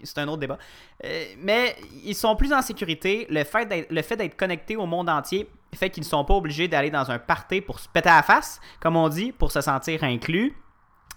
c'est 0.03 0.17
un 0.19 0.27
autre 0.27 0.39
débat. 0.39 0.57
Euh, 1.05 1.25
mais 1.39 1.75
ils 2.03 2.15
sont 2.15 2.35
plus 2.35 2.51
en 2.51 2.61
sécurité. 2.61 3.25
Le 3.29 3.43
fait 3.45 3.65
d'être, 3.65 3.89
le 3.89 4.01
fait 4.01 4.17
d'être 4.17 4.35
connectés 4.35 4.75
au 4.75 4.85
monde 4.85 5.09
entier 5.09 5.49
fait 5.73 5.89
qu'ils 5.89 6.03
ne 6.03 6.07
sont 6.07 6.23
pas 6.23 6.35
obligés 6.35 6.67
d'aller 6.67 6.91
dans 6.91 7.09
un 7.09 7.17
party 7.17 7.61
pour 7.61 7.79
se 7.79 7.87
péter 7.87 8.09
à 8.09 8.17
la 8.17 8.23
face, 8.23 8.59
comme 8.79 8.95
on 8.95 9.09
dit, 9.09 9.31
pour 9.31 9.51
se 9.51 9.61
sentir 9.61 10.03
inclus. 10.03 10.55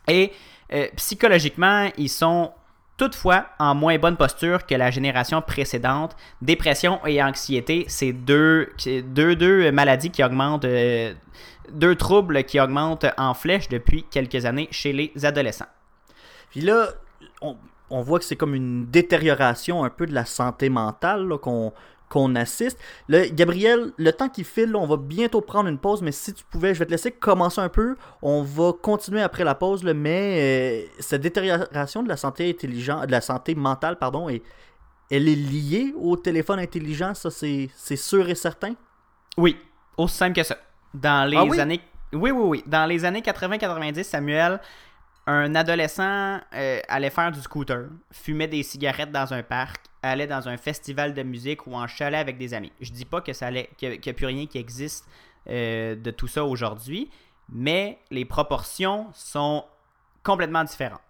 Et 0.09 0.33
psychologiquement, 0.97 1.91
ils 1.99 2.09
sont 2.09 2.53
toutefois 2.97 3.47
en 3.59 3.75
moins 3.75 3.99
bonne 3.99 4.17
posture 4.17 4.67
que 4.67 4.75
la 4.75 4.91
génération 4.91 5.43
précédente. 5.43 6.17
Dépression 6.43 7.01
et 7.07 7.23
anxiété, 7.23 7.85
c'est 7.89 8.13
deux, 8.13 8.71
maladies 9.73 10.11
qui 10.11 10.25
augmentent, 10.25 10.65
euh, 10.65 11.13
deux 11.73 11.95
troubles 11.95 12.45
qui 12.45 12.61
augmentent 12.61 13.07
en 13.19 13.35
flèche 13.35 13.69
depuis 13.69 14.05
quelques 14.05 14.45
années 14.45 14.69
chez 14.71 14.93
les 14.93 15.13
adolescents. 15.25 15.67
Puis 16.51 16.61
là, 16.61 16.89
on, 17.43 17.57
on 17.91 18.03
voit 18.03 18.19
que 18.19 18.25
c'est 18.25 18.37
comme 18.37 18.55
une 18.55 18.87
détérioration 18.87 19.85
un 19.85 19.91
peu 19.91 20.07
de 20.07 20.15
la 20.15 20.25
santé 20.25 20.69
mentale 20.69 21.29
qu'on 21.41 21.73
qu'on 22.09 22.35
assiste. 22.35 22.79
Le, 23.09 23.29
Gabriel, 23.29 23.93
le 23.97 24.13
temps 24.13 24.29
qui 24.29 24.45
file, 24.45 24.77
on 24.77 24.87
va 24.87 24.97
bientôt 24.97 25.41
prendre 25.41 25.69
une 25.69 25.79
pause, 25.79 26.03
mais 26.03 26.13
si 26.13 26.33
tu 26.33 26.45
pouvais, 26.45 26.75
je 26.75 26.79
vais 26.79 26.87
te 26.87 26.91
laisser 26.91 27.11
commencer 27.11 27.61
un 27.61 27.69
peu. 27.69 27.97
On 28.23 28.43
va 28.43 28.73
continuer 28.73 29.23
après 29.23 29.45
la 29.45 29.55
pause, 29.55 29.85
mais 29.85 30.87
euh, 30.87 30.89
cette 31.01 31.23
détérioration 31.23 32.03
de 32.03 32.09
la 32.09 32.17
santé 32.17 32.49
intelligente, 32.49 33.07
de 33.07 33.13
la 33.13 33.21
santé 33.21 33.55
mentale, 33.55 33.97
pardon, 33.99 34.29
et 34.29 34.43
elle 35.11 35.29
est 35.29 35.37
liée 35.37 35.95
au 35.97 36.17
téléphone 36.17 36.59
intelligent, 36.59 37.15
ça 37.15 37.31
c'est 37.31 37.97
sûr 37.97 38.29
et 38.29 38.35
certain? 38.35 38.75
Oui, 39.37 39.57
aussi 39.97 40.17
simple 40.17 40.35
que 40.35 40.43
ça. 40.43 40.57
Dans 40.95 41.29
les 41.29 41.37
ah 41.37 41.63
années. 41.63 41.81
Oui, 42.13 42.31
oui, 42.31 42.43
oui. 42.45 42.65
Dans 42.67 42.87
les 42.87 43.05
années 43.05 43.21
80-90, 43.21 44.03
Samuel, 44.03 44.61
un 45.27 45.55
adolescent 45.55 46.41
euh, 46.55 46.81
allait 46.89 47.11
faire 47.11 47.33
du 47.33 47.41
scooter, 47.41 47.89
fumait 48.13 48.49
des 48.49 48.63
cigarettes 48.63 49.13
dans 49.13 49.33
un 49.35 49.43
parc, 49.43 49.85
allait 50.09 50.27
dans 50.27 50.49
un 50.49 50.57
festival 50.57 51.15
de 51.15 51.23
musique 51.23 51.67
ou 51.67 51.75
en 51.75 51.87
chalet 51.87 52.21
avec 52.21 52.39
des 52.39 52.55
amis. 52.55 52.73
Je 52.81 52.91
dis 52.93 53.05
pas 53.05 53.21
que 53.21 53.33
ça 53.33 53.47
allait, 53.47 53.71
qu'il 53.77 53.91
n'y 53.91 54.09
a, 54.09 54.13
plus 54.13 54.27
rien 54.27 54.47
qui 54.47 54.59
existe 54.59 55.07
euh, 55.49 55.95
de 55.97 56.11
tout 56.11 56.27
ça 56.29 56.45
aujourd'hui, 56.45 57.11
mais 57.49 57.99
les 58.11 58.25
proportions 58.25 59.07
sont 59.15 59.65
complètement 60.23 60.65
différentes. 60.65 61.01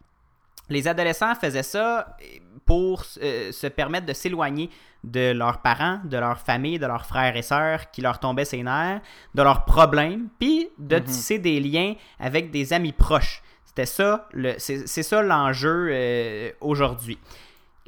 Les 0.68 0.88
adolescents 0.88 1.34
faisaient 1.34 1.62
ça 1.62 2.16
pour 2.64 3.04
euh, 3.22 3.52
se 3.52 3.66
permettre 3.68 4.06
de 4.06 4.12
s'éloigner 4.12 4.68
de 5.04 5.30
leurs 5.30 5.62
parents, 5.62 6.00
de 6.04 6.16
leur 6.16 6.40
famille, 6.40 6.78
de 6.80 6.86
leurs 6.86 7.06
frères 7.06 7.36
et 7.36 7.42
sœurs 7.42 7.90
qui 7.92 8.02
leur 8.02 8.18
tombaient 8.18 8.44
ses 8.44 8.62
nerfs, 8.64 9.00
de 9.34 9.42
leurs 9.42 9.64
problèmes, 9.64 10.28
puis 10.40 10.68
de 10.78 10.96
Mhm. 10.96 11.04
tisser 11.04 11.38
des 11.38 11.60
liens 11.60 11.94
avec 12.18 12.50
des 12.50 12.72
amis 12.72 12.92
proches. 12.92 13.42
C'était 13.64 13.86
ça, 13.86 14.28
c'est 14.58 14.88
c'est 14.88 15.02
ça 15.04 15.22
l'enjeu 15.22 15.90
euh, 15.92 16.50
aujourd'hui. 16.60 17.18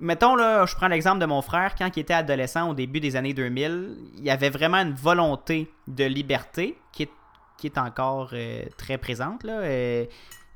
Mettons, 0.00 0.36
là, 0.36 0.64
je 0.66 0.74
prends 0.76 0.88
l'exemple 0.88 1.18
de 1.18 1.26
mon 1.26 1.42
frère, 1.42 1.74
quand 1.76 1.88
il 1.96 2.00
était 2.00 2.14
adolescent 2.14 2.70
au 2.70 2.74
début 2.74 3.00
des 3.00 3.16
années 3.16 3.34
2000, 3.34 3.96
il 4.16 4.24
y 4.24 4.30
avait 4.30 4.50
vraiment 4.50 4.78
une 4.78 4.94
volonté 4.94 5.70
de 5.88 6.04
liberté 6.04 6.78
qui 6.92 7.04
est, 7.04 7.10
qui 7.56 7.66
est 7.66 7.78
encore 7.78 8.30
euh, 8.32 8.64
très 8.76 8.96
présente, 8.98 9.42
là, 9.42 9.60
euh, 9.60 10.04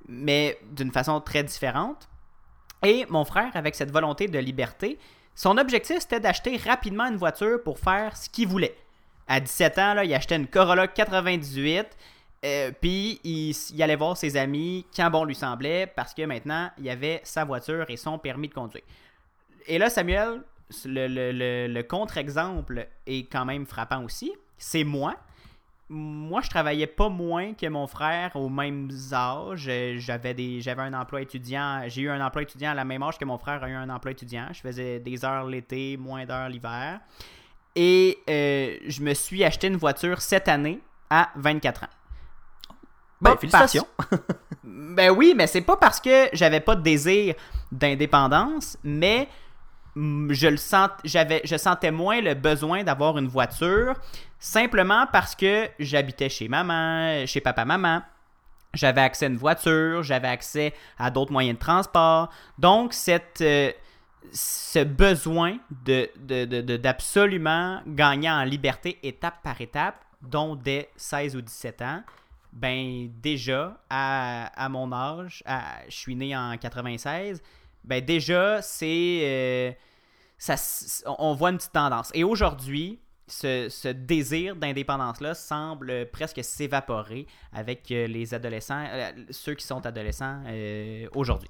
mais 0.08 0.58
d'une 0.70 0.92
façon 0.92 1.20
très 1.20 1.42
différente. 1.42 2.08
Et 2.84 3.04
mon 3.08 3.24
frère, 3.24 3.50
avec 3.54 3.74
cette 3.74 3.90
volonté 3.90 4.28
de 4.28 4.38
liberté, 4.38 4.98
son 5.34 5.56
objectif, 5.58 5.98
c'était 6.00 6.20
d'acheter 6.20 6.56
rapidement 6.56 7.06
une 7.06 7.16
voiture 7.16 7.62
pour 7.62 7.78
faire 7.78 8.16
ce 8.16 8.28
qu'il 8.28 8.48
voulait. 8.48 8.76
À 9.26 9.40
17 9.40 9.78
ans, 9.78 9.94
là, 9.94 10.04
il 10.04 10.14
achetait 10.14 10.36
une 10.36 10.46
Corolla 10.46 10.86
98, 10.86 11.86
euh, 12.44 12.72
puis 12.80 13.20
il, 13.24 13.82
allait 13.82 13.96
voir 13.96 14.16
ses 14.16 14.36
amis 14.36 14.84
quand 14.94 15.10
bon 15.10 15.24
lui 15.24 15.34
semblait, 15.34 15.86
parce 15.86 16.12
que 16.12 16.22
maintenant, 16.22 16.70
il 16.78 16.88
avait 16.90 17.20
sa 17.24 17.44
voiture 17.44 17.86
et 17.88 17.96
son 17.96 18.18
permis 18.18 18.48
de 18.48 18.54
conduire. 18.54 18.82
Et 19.66 19.78
là, 19.78 19.90
Samuel, 19.90 20.42
le, 20.84 21.06
le- 21.08 21.32
le- 21.32 21.66
le 21.72 21.82
contre-exemple 21.82 22.86
est 23.06 23.30
quand 23.30 23.44
même 23.44 23.66
frappant 23.66 24.02
aussi. 24.04 24.32
C'est 24.58 24.84
moi. 24.84 25.14
Moi, 25.88 26.40
je 26.40 26.48
travaillais 26.48 26.86
pas 26.86 27.10
moins 27.10 27.52
que 27.52 27.66
mon 27.66 27.86
frère 27.86 28.34
au 28.36 28.48
même 28.48 28.88
âge. 29.12 29.66
Euh, 29.68 29.96
J'avais 29.98 30.32
des, 30.32 30.60
j'avais 30.62 30.82
un 30.82 30.94
emploi 30.94 31.20
étudiant. 31.20 31.82
J'ai 31.88 32.02
eu 32.02 32.08
un 32.10 32.24
emploi 32.24 32.42
étudiant 32.42 32.70
à 32.70 32.74
la 32.74 32.84
même 32.84 33.02
âge 33.02 33.18
que 33.18 33.24
mon 33.26 33.36
frère 33.36 33.62
a 33.62 33.68
eu 33.68 33.74
un 33.74 33.90
emploi 33.90 34.12
étudiant. 34.12 34.46
Je 34.52 34.60
faisais 34.60 35.00
des 35.00 35.24
heures 35.24 35.44
l'été, 35.46 35.96
moins 35.98 36.24
d'heures 36.24 36.48
l'hiver. 36.48 37.00
Et 37.74 38.18
euh, 38.30 38.76
je 38.86 39.02
me 39.02 39.12
suis 39.12 39.44
acheté 39.44 39.66
une 39.66 39.76
voiture 39.76 40.22
cette 40.22 40.48
année 40.48 40.80
à 41.10 41.30
24 41.36 41.84
ans. 41.84 41.88
Ben, 43.20 43.36
félicitations. 43.36 43.86
Ben 44.64 45.10
oui, 45.10 45.34
mais 45.36 45.46
c'est 45.46 45.60
pas 45.62 45.76
parce 45.76 46.00
que 46.00 46.28
j'avais 46.32 46.60
pas 46.60 46.76
de 46.76 46.82
désir 46.82 47.34
d'indépendance, 47.70 48.76
mais 48.84 49.28
je 49.96 50.46
le 50.48 50.56
j'avais, 51.04 51.42
je 51.44 51.56
sentais 51.56 51.90
moins 51.90 52.20
le 52.20 52.34
besoin 52.34 52.82
d'avoir 52.82 53.18
une 53.18 53.28
voiture, 53.28 53.94
simplement 54.38 55.06
parce 55.12 55.34
que 55.34 55.68
j'habitais 55.78 56.28
chez 56.28 56.48
maman, 56.48 57.26
chez 57.26 57.40
papa 57.40 57.64
maman. 57.64 58.02
J'avais 58.74 59.02
accès 59.02 59.26
à 59.26 59.28
une 59.28 59.36
voiture, 59.36 60.02
j'avais 60.02 60.28
accès 60.28 60.72
à 60.98 61.10
d'autres 61.10 61.30
moyens 61.32 61.58
de 61.58 61.60
transport. 61.60 62.30
Donc, 62.58 62.94
cette, 62.94 63.42
euh, 63.42 63.70
ce 64.32 64.82
besoin 64.82 65.58
de, 65.84 66.08
de- 66.18 66.46
de- 66.46 66.60
de- 66.62 66.76
d'absolument 66.78 67.82
gagner 67.86 68.30
en 68.30 68.44
liberté 68.44 68.98
étape 69.02 69.42
par 69.42 69.60
étape, 69.60 69.96
dont 70.22 70.56
dès 70.56 70.88
16 70.96 71.36
ou 71.36 71.42
17 71.42 71.82
ans, 71.82 72.02
ben 72.54 73.10
déjà, 73.22 73.76
à, 73.90 74.46
à 74.64 74.68
mon 74.70 74.90
âge, 74.92 75.42
à- 75.44 75.80
je 75.88 75.96
suis 75.96 76.16
né 76.16 76.34
en 76.34 76.56
96, 76.56 77.42
ben 77.84 78.04
déjà, 78.04 78.62
c'est... 78.62 79.20
euh, 79.22 79.72
on 81.18 81.34
voit 81.34 81.50
une 81.50 81.56
petite 81.56 81.72
tendance. 81.72 82.10
Et 82.14 82.24
aujourd'hui, 82.24 83.00
ce, 83.28 83.68
ce 83.68 83.88
désir 83.88 84.56
d'indépendance-là 84.56 85.34
semble 85.34 86.06
presque 86.10 86.42
s'évaporer 86.42 87.26
avec 87.52 87.90
euh, 87.90 88.06
les 88.06 88.34
adolescents, 88.34 88.84
euh, 88.92 89.12
ceux 89.30 89.54
qui 89.54 89.66
sont 89.66 89.84
adolescents 89.86 90.42
euh, 90.46 91.06
aujourd'hui. 91.14 91.48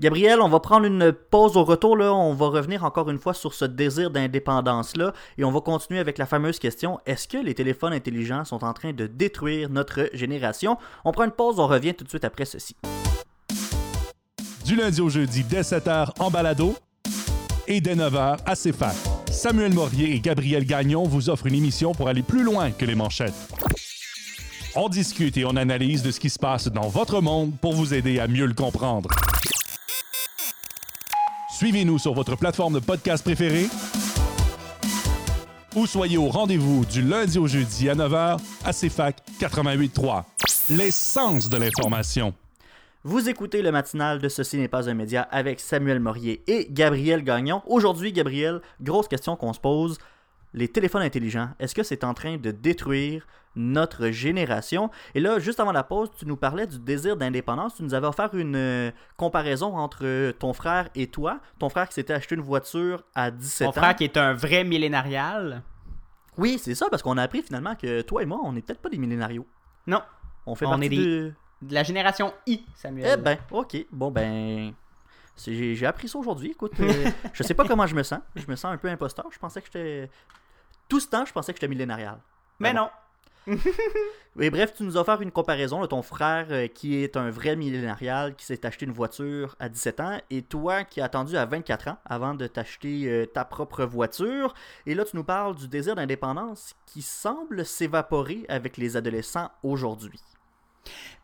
Gabriel, 0.00 0.40
on 0.40 0.48
va 0.48 0.58
prendre 0.58 0.86
une 0.86 1.12
pause 1.12 1.56
au 1.56 1.64
retour. 1.64 1.96
Là. 1.96 2.12
On 2.12 2.34
va 2.34 2.48
revenir 2.48 2.82
encore 2.82 3.10
une 3.10 3.18
fois 3.18 3.34
sur 3.34 3.54
ce 3.54 3.66
désir 3.66 4.10
d'indépendance-là. 4.10 5.12
Et 5.38 5.44
on 5.44 5.52
va 5.52 5.60
continuer 5.60 6.00
avec 6.00 6.18
la 6.18 6.26
fameuse 6.26 6.58
question 6.58 6.98
est-ce 7.06 7.28
que 7.28 7.36
les 7.36 7.54
téléphones 7.54 7.92
intelligents 7.92 8.44
sont 8.44 8.64
en 8.64 8.72
train 8.72 8.92
de 8.92 9.06
détruire 9.06 9.68
notre 9.68 10.08
génération? 10.14 10.78
On 11.04 11.12
prend 11.12 11.24
une 11.24 11.30
pause, 11.30 11.60
on 11.60 11.66
revient 11.66 11.94
tout 11.94 12.04
de 12.04 12.08
suite 12.08 12.24
après 12.24 12.46
ceci. 12.46 12.74
Du 14.72 14.78
lundi 14.78 15.02
au 15.02 15.10
jeudi, 15.10 15.44
dès 15.44 15.60
7h 15.60 16.12
en 16.18 16.30
balado 16.30 16.74
et 17.68 17.82
dès 17.82 17.94
9h 17.94 18.38
à 18.46 18.56
CFAC. 18.56 18.94
Samuel 19.30 19.74
Morier 19.74 20.14
et 20.14 20.18
Gabriel 20.18 20.64
Gagnon 20.64 21.04
vous 21.04 21.28
offrent 21.28 21.46
une 21.46 21.56
émission 21.56 21.92
pour 21.92 22.08
aller 22.08 22.22
plus 22.22 22.42
loin 22.42 22.70
que 22.70 22.86
les 22.86 22.94
manchettes. 22.94 23.34
On 24.74 24.88
discute 24.88 25.36
et 25.36 25.44
on 25.44 25.56
analyse 25.56 26.02
de 26.02 26.10
ce 26.10 26.18
qui 26.18 26.30
se 26.30 26.38
passe 26.38 26.68
dans 26.68 26.88
votre 26.88 27.20
monde 27.20 27.52
pour 27.60 27.74
vous 27.74 27.92
aider 27.92 28.18
à 28.18 28.26
mieux 28.26 28.46
le 28.46 28.54
comprendre. 28.54 29.10
Suivez-nous 31.54 31.98
sur 31.98 32.14
votre 32.14 32.36
plateforme 32.36 32.72
de 32.72 32.80
podcast 32.80 33.22
préférée 33.22 33.68
ou 35.76 35.86
soyez 35.86 36.16
au 36.16 36.28
rendez-vous 36.28 36.86
du 36.86 37.02
lundi 37.02 37.38
au 37.38 37.46
jeudi 37.46 37.90
à 37.90 37.94
9h 37.94 38.38
à 38.64 38.72
CFAC 38.72 39.18
88.3. 39.38 40.22
L'essence 40.70 41.50
de 41.50 41.58
l'information. 41.58 42.32
Vous 43.04 43.28
écoutez 43.28 43.62
le 43.62 43.72
matinal 43.72 44.20
de 44.20 44.28
Ceci 44.28 44.58
n'est 44.58 44.68
pas 44.68 44.88
un 44.88 44.94
média 44.94 45.22
avec 45.22 45.58
Samuel 45.58 45.98
Morier 45.98 46.42
et 46.46 46.68
Gabriel 46.70 47.24
Gagnon. 47.24 47.62
Aujourd'hui, 47.66 48.12
Gabriel, 48.12 48.60
grosse 48.80 49.08
question 49.08 49.34
qu'on 49.34 49.52
se 49.52 49.58
pose. 49.60 49.98
Les 50.54 50.68
téléphones 50.68 51.02
intelligents, 51.02 51.48
est-ce 51.58 51.74
que 51.74 51.82
c'est 51.82 52.04
en 52.04 52.14
train 52.14 52.36
de 52.36 52.50
détruire 52.52 53.26
notre 53.56 54.10
génération? 54.10 54.90
Et 55.16 55.20
là, 55.20 55.38
juste 55.40 55.58
avant 55.58 55.72
la 55.72 55.82
pause, 55.82 56.10
tu 56.16 56.26
nous 56.26 56.36
parlais 56.36 56.66
du 56.66 56.78
désir 56.78 57.16
d'indépendance. 57.16 57.74
Tu 57.74 57.82
nous 57.82 57.94
avais 57.94 58.06
offert 58.06 58.34
une 58.34 58.54
euh, 58.54 58.90
comparaison 59.16 59.76
entre 59.76 60.30
ton 60.38 60.52
frère 60.52 60.88
et 60.94 61.08
toi. 61.08 61.40
Ton 61.58 61.70
frère 61.70 61.88
qui 61.88 61.94
s'était 61.94 62.12
acheté 62.12 62.34
une 62.36 62.42
voiture 62.42 63.02
à 63.16 63.30
17 63.32 63.64
Mon 63.64 63.68
ans. 63.70 63.72
frère 63.72 63.96
qui 63.96 64.04
est 64.04 64.16
un 64.16 64.34
vrai 64.34 64.62
millénarial? 64.62 65.62
Oui, 66.38 66.58
c'est 66.62 66.74
ça, 66.76 66.86
parce 66.90 67.02
qu'on 67.02 67.18
a 67.18 67.22
appris 67.22 67.42
finalement 67.42 67.74
que 67.74 68.02
toi 68.02 68.22
et 68.22 68.26
moi, 68.26 68.38
on 68.44 68.52
n'est 68.52 68.62
peut-être 68.62 68.80
pas 68.80 68.90
des 68.90 68.98
millénarios. 68.98 69.46
Non, 69.88 70.02
On 70.46 70.54
fait 70.54 70.66
On 70.66 70.70
partie 70.70 70.86
est 70.86 70.88
des- 70.90 70.96
de... 71.06 71.32
de 71.62 71.74
la 71.74 71.82
génération 71.82 72.32
I, 72.46 72.64
Samuel. 72.74 73.18
Eh 73.18 73.22
ben, 73.22 73.38
ok. 73.50 73.76
Bon, 73.90 74.10
ben. 74.10 74.74
J'ai 75.46 75.86
appris 75.86 76.08
ça 76.08 76.18
aujourd'hui. 76.18 76.50
Écoute, 76.50 76.78
euh, 76.80 77.10
je 77.32 77.42
sais 77.42 77.54
pas 77.54 77.64
comment 77.64 77.86
je 77.86 77.94
me 77.94 78.02
sens. 78.02 78.20
Je 78.36 78.46
me 78.48 78.56
sens 78.56 78.72
un 78.72 78.76
peu 78.76 78.88
imposteur. 78.88 79.26
Je 79.30 79.38
pensais 79.38 79.60
que 79.60 79.66
j'étais. 79.66 80.10
Tout 80.88 81.00
ce 81.00 81.08
temps, 81.08 81.24
je 81.24 81.32
pensais 81.32 81.52
que 81.52 81.58
j'étais 81.58 81.68
millénarial. 81.68 82.18
mais 82.58 82.72
bon. 82.72 82.80
non. 82.80 82.90
Et 84.40 84.50
bref, 84.50 84.72
tu 84.74 84.84
nous 84.84 84.96
as 84.96 85.00
offert 85.00 85.20
une 85.20 85.32
comparaison 85.32 85.80
de 85.80 85.86
ton 85.86 86.02
frère 86.02 86.46
euh, 86.50 86.68
qui 86.68 87.02
est 87.02 87.16
un 87.16 87.30
vrai 87.30 87.56
millénarial 87.56 88.36
qui 88.36 88.46
s'est 88.46 88.64
acheté 88.64 88.86
une 88.86 88.92
voiture 88.92 89.56
à 89.58 89.68
17 89.68 90.00
ans 90.00 90.18
et 90.30 90.42
toi 90.42 90.84
qui 90.84 91.00
as 91.00 91.04
attendu 91.04 91.36
à 91.36 91.44
24 91.44 91.88
ans 91.88 91.98
avant 92.04 92.34
de 92.34 92.46
t'acheter 92.46 93.08
euh, 93.08 93.26
ta 93.26 93.44
propre 93.44 93.84
voiture. 93.84 94.54
Et 94.86 94.94
là, 94.94 95.04
tu 95.04 95.16
nous 95.16 95.24
parles 95.24 95.56
du 95.56 95.66
désir 95.66 95.96
d'indépendance 95.96 96.74
qui 96.86 97.02
semble 97.02 97.66
s'évaporer 97.66 98.44
avec 98.48 98.76
les 98.76 98.96
adolescents 98.96 99.50
aujourd'hui. 99.62 100.20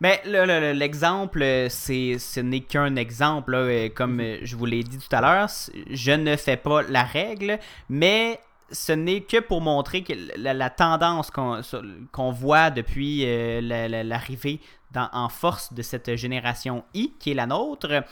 Mais 0.01 0.21
le- 0.25 0.45
le- 0.47 0.61
le- 0.61 0.73
l'exemple, 0.73 1.67
c'est, 1.71 2.19
ce 2.19 2.41
n'est 2.41 2.61
qu'un 2.61 2.97
exemple. 2.97 3.53
là, 3.53 3.59
euh, 3.59 3.89
comme 3.89 4.21
euh, 4.21 4.39
je 4.43 4.55
vous 4.57 4.67
l'ai 4.67 4.83
dit 4.85 4.99
tout 4.99 5.15
à 5.17 5.21
l'heure, 5.21 5.49
je 5.91 6.13
ne 6.13 6.37
fais 6.37 6.57
pas 6.57 6.83
la 6.83 7.03
règle, 7.03 7.59
mais 7.89 8.39
ce 8.71 8.93
n'est 8.93 9.23
que 9.23 9.41
pour 9.41 9.61
montrer 9.61 10.03
que 10.05 10.13
la, 10.37 10.55
la 10.55 10.71
tendance 10.71 11.31
qu'on, 11.31 12.31
voit 12.33 12.71
depuis 12.71 13.25
euh, 13.25 13.61
la- 13.61 13.89
la- 13.89 14.05
l'arrivée 14.05 14.61
en 14.95 15.29
force 15.29 15.73
de 15.73 15.83
cette 15.83 16.15
génération 16.17 16.85
I, 16.95 17.13
qui 17.19 17.33
est 17.33 17.35
la 17.35 17.47
nôtre. 17.47 18.05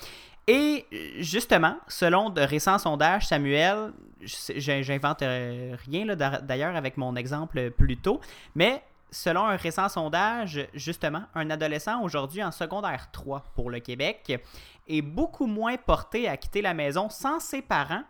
Et 0.49 0.87
justement, 1.19 1.77
selon 1.89 2.31
de 2.31 2.41
récents 2.41 2.79
sondages, 2.79 3.27
Samuel, 3.27 3.93
j'invente 4.23 5.21
rien 5.23 6.07
d'ailleurs 6.43 6.77
avec 6.77 6.97
mon 6.97 7.17
exemple 7.17 7.71
plus 7.73 7.97
tôt, 7.97 8.21
mais 8.55 8.83
selon 9.16 9.44
un 9.46 9.57
récent 9.57 9.88
sondage, 9.88 10.66
justement, 10.74 11.22
un 11.35 11.48
adolescent 11.50 12.02
aujourd'hui 12.02 12.42
en 12.44 12.52
secondaire 12.52 13.11
3 13.12 13.40
pour 13.55 13.70
le 13.70 13.81
Québec 13.81 14.40
est 14.87 15.02
beaucoup 15.02 15.46
moins 15.46 15.76
porté 15.76 16.29
à 16.29 16.37
quitter 16.37 16.61
la 16.62 16.74
maison 16.74 17.09
sans 17.09 17.40
ses 17.40 17.62
parents 17.62 18.02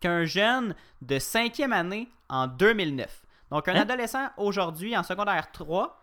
qu'un 0.00 0.24
jeune 0.24 0.74
de 1.02 1.18
cinquième 1.18 1.72
année 1.72 2.08
en 2.28 2.46
2009. 2.46 3.22
Donc, 3.50 3.68
un 3.68 3.74
Hein? 3.76 3.80
adolescent 3.82 4.28
aujourd'hui 4.36 4.96
en 4.96 5.02
secondaire 5.02 5.52
3 5.52 6.00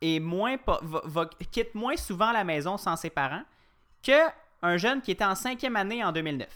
est 0.00 0.18
moins 0.18 0.56
va- 0.66 1.02
va- 1.04 1.30
quitte 1.50 1.74
moins 1.74 1.96
souvent 1.96 2.32
la 2.32 2.44
maison 2.44 2.76
sans 2.78 2.96
ses 2.96 3.10
parents 3.10 3.42
que 4.02 4.18
un 4.62 4.76
jeune 4.76 5.00
qui 5.02 5.10
était 5.10 5.24
en 5.24 5.34
cinquième 5.34 5.76
année 5.76 6.02
en 6.02 6.10
2009. 6.12 6.48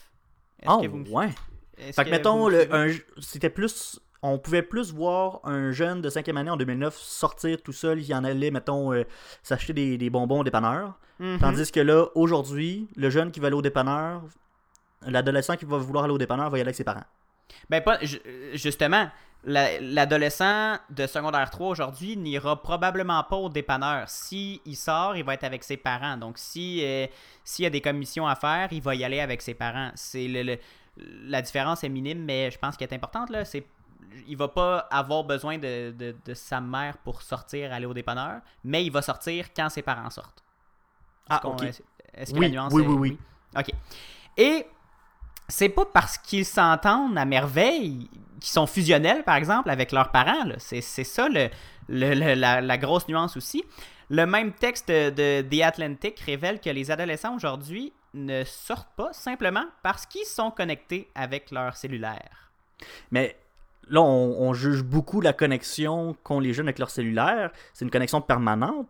Est-ce 0.63 0.71
Oh, 0.71 0.81
que 0.81 0.87
vous 0.87 0.97
me- 0.99 1.09
ouais. 1.11 1.29
Fait 1.77 1.93
que, 1.93 2.03
que 2.05 2.11
mettons, 2.11 2.39
vous 2.39 2.47
me 2.51 2.65
le, 2.65 2.75
un, 2.75 2.97
c'était 3.21 3.51
plus. 3.51 4.01
On 4.23 4.39
pouvait 4.39 4.63
plus 4.63 4.93
voir 4.93 5.41
un 5.45 5.73
jeune 5.73 6.01
de 6.01 6.09
5e 6.11 6.37
année 6.37 6.51
en 6.51 6.57
2009 6.57 6.97
sortir 6.97 7.63
tout 7.63 7.73
seul, 7.73 8.01
il 8.03 8.15
en 8.15 8.25
allait, 8.25 8.51
mettons, 8.51 8.93
euh, 8.93 9.05
s'acheter 9.43 9.73
des, 9.73 9.99
des 9.99 10.11
bonbons 10.11 10.41
au 10.41 10.45
dépanneur. 10.45 10.95
Mhm. 11.19 11.39
Tandis 11.39 11.71
que 11.71 11.81
là, 11.81 12.07
aujourd'hui, 12.15 12.89
le 12.97 13.11
jeune 13.11 13.31
qui 13.31 13.41
va 13.41 13.47
aller 13.49 13.57
au 13.57 13.63
dépanneur, 13.63 14.23
l'adolescent 15.07 15.57
qui 15.57 15.65
va 15.65 15.77
vouloir 15.79 16.05
aller 16.05 16.15
au 16.15 16.19
dépanneur 16.19 16.51
va 16.51 16.59
y 16.59 16.61
aller 16.61 16.69
avec 16.69 16.77
ses 16.77 16.85
parents. 16.85 17.05
Ben, 17.71 17.81
pas, 17.83 17.99
ju- 18.03 18.21
justement, 18.55 19.09
la- 19.45 19.81
l'adolescent 19.81 20.77
de 20.91 21.07
secondaire 21.07 21.49
3 21.51 21.69
aujourd'hui 21.69 22.17
n'ira 22.17 22.61
probablement 22.61 23.23
pas 23.23 23.37
au 23.37 23.49
dépanneur. 23.49 24.09
Si 24.09 24.61
il 24.67 24.75
sort, 24.77 25.17
il 25.17 25.25
va 25.25 25.35
être 25.35 25.45
avec 25.45 25.63
ses 25.63 25.77
parents. 25.77 26.17
Donc, 26.17 26.39
si 26.39 26.81
euh, 26.85 27.07
s'il 27.45 27.63
y 27.63 27.67
a 27.67 27.71
des 27.71 27.81
commissions 27.81 28.27
à 28.27 28.35
faire, 28.35 28.69
il 28.73 28.83
va 28.83 28.95
y 28.95 29.05
aller 29.05 29.21
avec 29.21 29.43
ses 29.43 29.55
parents. 29.55 29.91
C'est 29.95 30.27
le, 30.27 30.43
le- 30.43 30.59
la 31.29 31.43
différence 31.43 31.85
est 31.85 31.89
minime, 31.91 32.25
mais 32.25 32.51
je 32.51 32.59
pense 32.59 32.77
qu'elle 32.77 32.89
est 32.91 32.95
importante. 32.95 33.31
Là, 33.31 33.45
c'est 33.45 33.65
il 34.27 34.37
va 34.37 34.49
pas 34.49 34.79
avoir 34.91 35.25
besoin 35.25 35.59
de, 35.59 35.91
de- 35.93 36.17
de 36.25 36.35
sa 36.35 36.61
mère 36.61 36.99
pour 36.99 37.23
sortir, 37.23 37.73
aller 37.73 37.87
au 37.87 37.95
dépanneur, 37.95 38.41
mais 38.65 38.85
il 38.85 38.91
va 38.91 39.03
sortir 39.03 39.53
quand 39.55 39.69
ses 39.69 39.83
parents 39.83 40.11
sortent. 40.11 40.43
Ah, 41.29 41.41
ok. 41.45 41.65
Est-ce 42.15 42.33
que 42.33 42.39
Oui, 42.39 42.47
la 42.47 42.49
nuance 42.51 42.73
oui, 42.73 42.83
est- 42.83 42.87
oui, 42.87 42.97
oui. 43.11 43.19
OK. 43.59 43.71
Et 44.37 44.67
c'est 45.49 45.69
pas 45.69 45.85
parce 45.87 46.19
qu'ils 46.19 46.45
s'entendent 46.47 47.17
à 47.19 47.25
merveille 47.25 48.09
qu'ils 48.41 48.51
sont 48.53 48.67
fusionnels, 48.67 49.23
par 49.25 49.37
exemple, 49.37 49.71
avec 49.71 49.93
leurs 49.93 50.11
parents. 50.11 50.45
C'est 50.59 50.81
c'est 50.81 51.05
ça 51.05 51.29
le, 51.29 51.49
le- 51.89 52.15
le- 52.15 52.35
la, 52.35 52.61
la 52.61 52.79
grosse 52.79 53.09
nuance 53.09 53.37
aussi. 53.37 53.65
Le 54.09 54.25
même 54.25 54.53
texte 54.53 54.89
de 54.89 55.43
The 55.43 55.63
Atlantic 55.63 56.21
révèle 56.21 56.61
que 56.61 56.71
les 56.71 56.91
adolescents 56.91 57.35
aujourd'hui 57.35 57.93
ne 58.15 58.45
sortent 58.45 58.95
pas 58.97 59.13
simplement 59.13 59.65
parce 59.83 60.07
qu'ils 60.07 60.27
sont 60.27 60.51
connectés 60.51 61.09
avec 61.15 61.51
leur 61.51 61.77
cellulaire. 61.77 62.51
Mais 63.11 63.37
là, 63.89 64.01
on, 64.03 64.37
on 64.49 64.53
juge 64.55 64.83
beaucoup 64.83 65.21
la 65.21 65.33
connexion 65.33 66.17
qu'ont 66.23 66.41
les 66.41 66.53
jeunes 66.53 66.67
avec 66.67 66.79
leur 66.79 66.91
cellulaire. 66.91 67.51
C'est 67.73 67.85
une 67.85 67.91
connexion 67.91 68.21
permanente, 68.21 68.87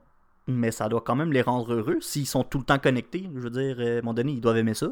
mais 0.47 0.71
ça 0.71 0.89
doit 0.89 1.03
quand 1.05 1.17
même 1.17 1.33
les 1.33 1.43
rendre 1.43 1.73
heureux 1.75 1.99
s'ils 2.01 2.27
sont 2.27 2.45
tout 2.45 2.59
le 2.59 2.65
temps 2.65 2.79
connectés. 2.79 3.29
Je 3.35 3.41
veux 3.41 3.51
dire, 3.51 3.77
euh, 3.79 3.97
à 3.97 3.99
un 3.99 4.03
moment 4.03 4.15
donné, 4.15 4.33
ils 4.33 4.41
doivent 4.41 4.57
aimer 4.59 4.75
ça. 4.75 4.89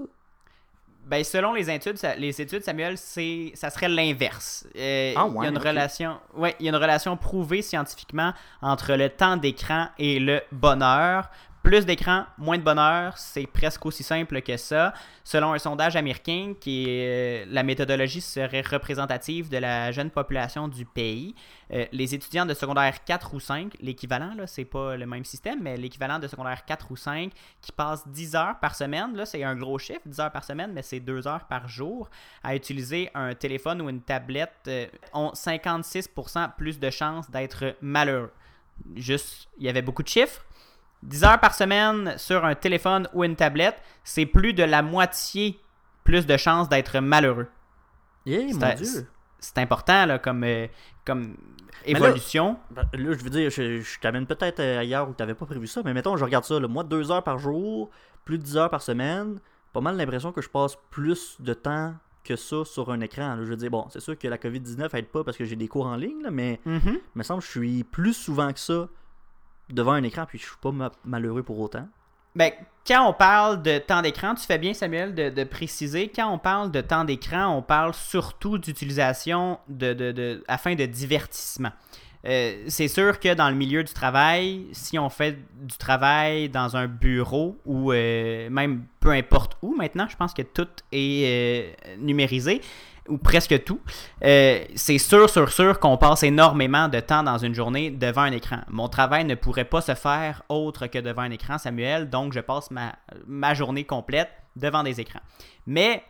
Ben, 1.06 1.22
selon 1.22 1.52
les 1.52 1.70
études, 1.70 1.98
ça- 1.98 2.16
les 2.16 2.40
études 2.40 2.62
Samuel, 2.62 2.96
c'est, 2.96 3.52
ça 3.54 3.68
serait 3.68 3.90
l'inverse. 3.90 4.66
Euh, 4.74 5.12
Ah 5.16 5.28
il 5.28 5.42
y 5.42 5.46
a 5.46 5.50
une 5.50 5.58
relation, 5.58 6.16
ouais, 6.34 6.56
il 6.60 6.64
y 6.64 6.68
a 6.68 6.72
une 6.72 6.80
relation 6.80 7.14
prouvée 7.18 7.60
scientifiquement 7.60 8.32
entre 8.62 8.94
le 8.94 9.10
temps 9.10 9.36
d'écran 9.36 9.88
et 9.98 10.18
le 10.18 10.40
bonheur. 10.50 11.28
Plus 11.64 11.86
d'écran, 11.86 12.26
moins 12.36 12.58
de 12.58 12.62
bonheur, 12.62 13.16
c'est 13.16 13.46
presque 13.46 13.86
aussi 13.86 14.02
simple 14.02 14.42
que 14.42 14.54
ça. 14.58 14.92
Selon 15.24 15.54
un 15.54 15.58
sondage 15.58 15.96
américain, 15.96 16.52
qui 16.60 16.90
est, 16.90 17.44
euh, 17.44 17.46
la 17.48 17.62
méthodologie 17.62 18.20
serait 18.20 18.60
représentative 18.60 19.48
de 19.48 19.56
la 19.56 19.90
jeune 19.90 20.10
population 20.10 20.68
du 20.68 20.84
pays. 20.84 21.34
Euh, 21.72 21.86
les 21.90 22.14
étudiants 22.14 22.44
de 22.44 22.52
secondaire 22.52 23.02
4 23.02 23.32
ou 23.32 23.40
5, 23.40 23.78
l'équivalent, 23.80 24.34
là, 24.34 24.46
c'est 24.46 24.66
pas 24.66 24.98
le 24.98 25.06
même 25.06 25.24
système, 25.24 25.62
mais 25.62 25.78
l'équivalent 25.78 26.18
de 26.18 26.28
secondaire 26.28 26.66
4 26.66 26.90
ou 26.90 26.96
5, 26.96 27.32
qui 27.62 27.72
passent 27.72 28.06
10 28.08 28.34
heures 28.34 28.60
par 28.60 28.74
semaine, 28.74 29.16
là, 29.16 29.24
c'est 29.24 29.42
un 29.42 29.56
gros 29.56 29.78
chiffre, 29.78 30.02
10 30.04 30.20
heures 30.20 30.32
par 30.32 30.44
semaine, 30.44 30.70
mais 30.74 30.82
c'est 30.82 31.00
2 31.00 31.26
heures 31.26 31.46
par 31.46 31.66
jour, 31.66 32.10
à 32.42 32.54
utiliser 32.54 33.10
un 33.14 33.34
téléphone 33.34 33.80
ou 33.80 33.88
une 33.88 34.02
tablette, 34.02 34.52
euh, 34.68 34.86
ont 35.14 35.32
56% 35.32 36.56
plus 36.58 36.78
de 36.78 36.90
chances 36.90 37.30
d'être 37.30 37.74
malheureux. 37.80 38.30
Juste, 38.96 39.48
il 39.56 39.64
y 39.64 39.70
avait 39.70 39.80
beaucoup 39.80 40.02
de 40.02 40.08
chiffres. 40.08 40.44
10 41.04 41.24
heures 41.24 41.40
par 41.40 41.54
semaine 41.54 42.14
sur 42.18 42.44
un 42.44 42.54
téléphone 42.54 43.08
ou 43.12 43.24
une 43.24 43.36
tablette, 43.36 43.76
c'est 44.04 44.26
plus 44.26 44.52
de 44.54 44.62
la 44.62 44.82
moitié 44.82 45.60
plus 46.02 46.26
de 46.26 46.36
chances 46.36 46.68
d'être 46.68 46.98
malheureux. 47.00 47.46
C'est 48.50 48.52
mon 48.54 48.58
Dieu. 48.92 49.08
C'est 49.38 49.58
important 49.58 50.06
là, 50.06 50.18
comme, 50.18 50.44
euh, 50.44 50.66
comme 51.04 51.36
évolution. 51.84 52.58
Ben, 52.70 52.88
là, 52.94 53.12
je 53.12 53.22
veux 53.24 53.30
dire, 53.30 53.50
je, 53.50 53.80
je 53.80 54.00
t'amène 54.00 54.26
peut-être 54.26 54.60
euh, 54.60 54.78
ailleurs 54.80 55.08
où 55.08 55.12
tu 55.12 55.22
n'avais 55.22 55.34
pas 55.34 55.46
prévu 55.46 55.66
ça, 55.66 55.82
mais 55.84 55.92
mettons, 55.92 56.16
je 56.16 56.24
regarde 56.24 56.44
ça, 56.44 56.58
là, 56.58 56.66
moi, 56.68 56.82
deux 56.84 57.10
heures 57.10 57.22
par 57.24 57.38
jour, 57.38 57.90
plus 58.24 58.38
de 58.38 58.42
10 58.42 58.56
heures 58.56 58.70
par 58.70 58.80
semaine, 58.82 59.38
pas 59.72 59.80
mal 59.80 59.96
l'impression 59.96 60.32
que 60.32 60.40
je 60.40 60.48
passe 60.48 60.76
plus 60.90 61.36
de 61.40 61.52
temps 61.52 61.94
que 62.22 62.36
ça 62.36 62.64
sur 62.64 62.90
un 62.90 63.00
écran. 63.00 63.34
là. 63.34 63.44
Je 63.44 63.50
veux 63.50 63.56
dire, 63.56 63.70
bon, 63.70 63.86
c'est 63.90 64.00
sûr 64.00 64.18
que 64.18 64.26
la 64.28 64.38
COVID-19 64.38 64.88
aide 64.96 65.08
pas 65.08 65.24
parce 65.24 65.36
que 65.36 65.44
j'ai 65.44 65.56
des 65.56 65.68
cours 65.68 65.86
en 65.86 65.96
ligne, 65.96 66.22
là, 66.22 66.30
mais 66.30 66.58
Mhm. 66.64 66.80
il 66.86 67.00
me 67.14 67.22
semble 67.22 67.40
que 67.40 67.46
je 67.46 67.50
suis 67.50 67.84
plus 67.84 68.14
souvent 68.14 68.50
que 68.52 68.60
ça 68.60 68.88
devant 69.70 69.92
un 69.92 70.02
écran, 70.02 70.26
puis 70.26 70.38
je 70.38 70.44
suis 70.44 70.56
pas 70.60 70.72
ma- 70.72 70.92
malheureux 71.04 71.42
pour 71.42 71.58
autant. 71.60 71.86
Ben, 72.36 72.50
quand 72.86 73.08
on 73.08 73.12
parle 73.12 73.62
de 73.62 73.78
temps 73.78 74.02
d'écran, 74.02 74.34
tu 74.34 74.44
fais 74.44 74.58
bien, 74.58 74.74
Samuel, 74.74 75.14
de, 75.14 75.30
de 75.30 75.44
préciser, 75.44 76.10
quand 76.14 76.28
on 76.30 76.38
parle 76.38 76.70
de 76.72 76.80
temps 76.80 77.04
d'écran, 77.04 77.56
on 77.56 77.62
parle 77.62 77.94
surtout 77.94 78.58
d'utilisation 78.58 79.58
de, 79.68 79.92
de- 79.92 80.12
de- 80.12 80.44
afin 80.48 80.74
de 80.74 80.84
divertissement. 80.84 81.70
Euh, 82.26 82.64
c'est 82.68 82.88
sûr 82.88 83.20
que 83.20 83.34
dans 83.34 83.50
le 83.50 83.54
milieu 83.54 83.84
du 83.84 83.92
travail, 83.92 84.66
si 84.72 84.98
on 84.98 85.10
fait 85.10 85.36
du 85.60 85.76
travail 85.76 86.48
dans 86.48 86.74
un 86.74 86.86
bureau 86.88 87.58
ou 87.66 87.92
euh, 87.92 88.48
même 88.48 88.86
peu 88.98 89.10
importe 89.10 89.58
où 89.60 89.74
maintenant, 89.76 90.06
je 90.08 90.16
pense 90.16 90.32
que 90.32 90.40
tout 90.40 90.68
est 90.90 91.74
euh, 91.86 91.96
numérisé 91.98 92.62
ou 93.08 93.18
presque 93.18 93.64
tout. 93.64 93.80
Euh, 94.24 94.64
c'est 94.74 94.98
sûr, 94.98 95.28
sûr, 95.28 95.52
sûr 95.52 95.78
qu'on 95.78 95.96
passe 95.98 96.22
énormément 96.22 96.88
de 96.88 97.00
temps 97.00 97.22
dans 97.22 97.38
une 97.38 97.54
journée 97.54 97.90
devant 97.90 98.22
un 98.22 98.32
écran. 98.32 98.60
Mon 98.68 98.88
travail 98.88 99.24
ne 99.24 99.34
pourrait 99.34 99.66
pas 99.66 99.80
se 99.82 99.94
faire 99.94 100.42
autre 100.48 100.86
que 100.86 100.98
devant 100.98 101.22
un 101.22 101.30
écran, 101.30 101.58
Samuel, 101.58 102.08
donc 102.08 102.32
je 102.32 102.40
passe 102.40 102.70
ma, 102.70 103.54
journée 103.54 103.84
complète 103.84 104.30
devant 104.56 104.82
des 104.82 105.00
écrans. 105.00 105.20
Mais 105.66 106.02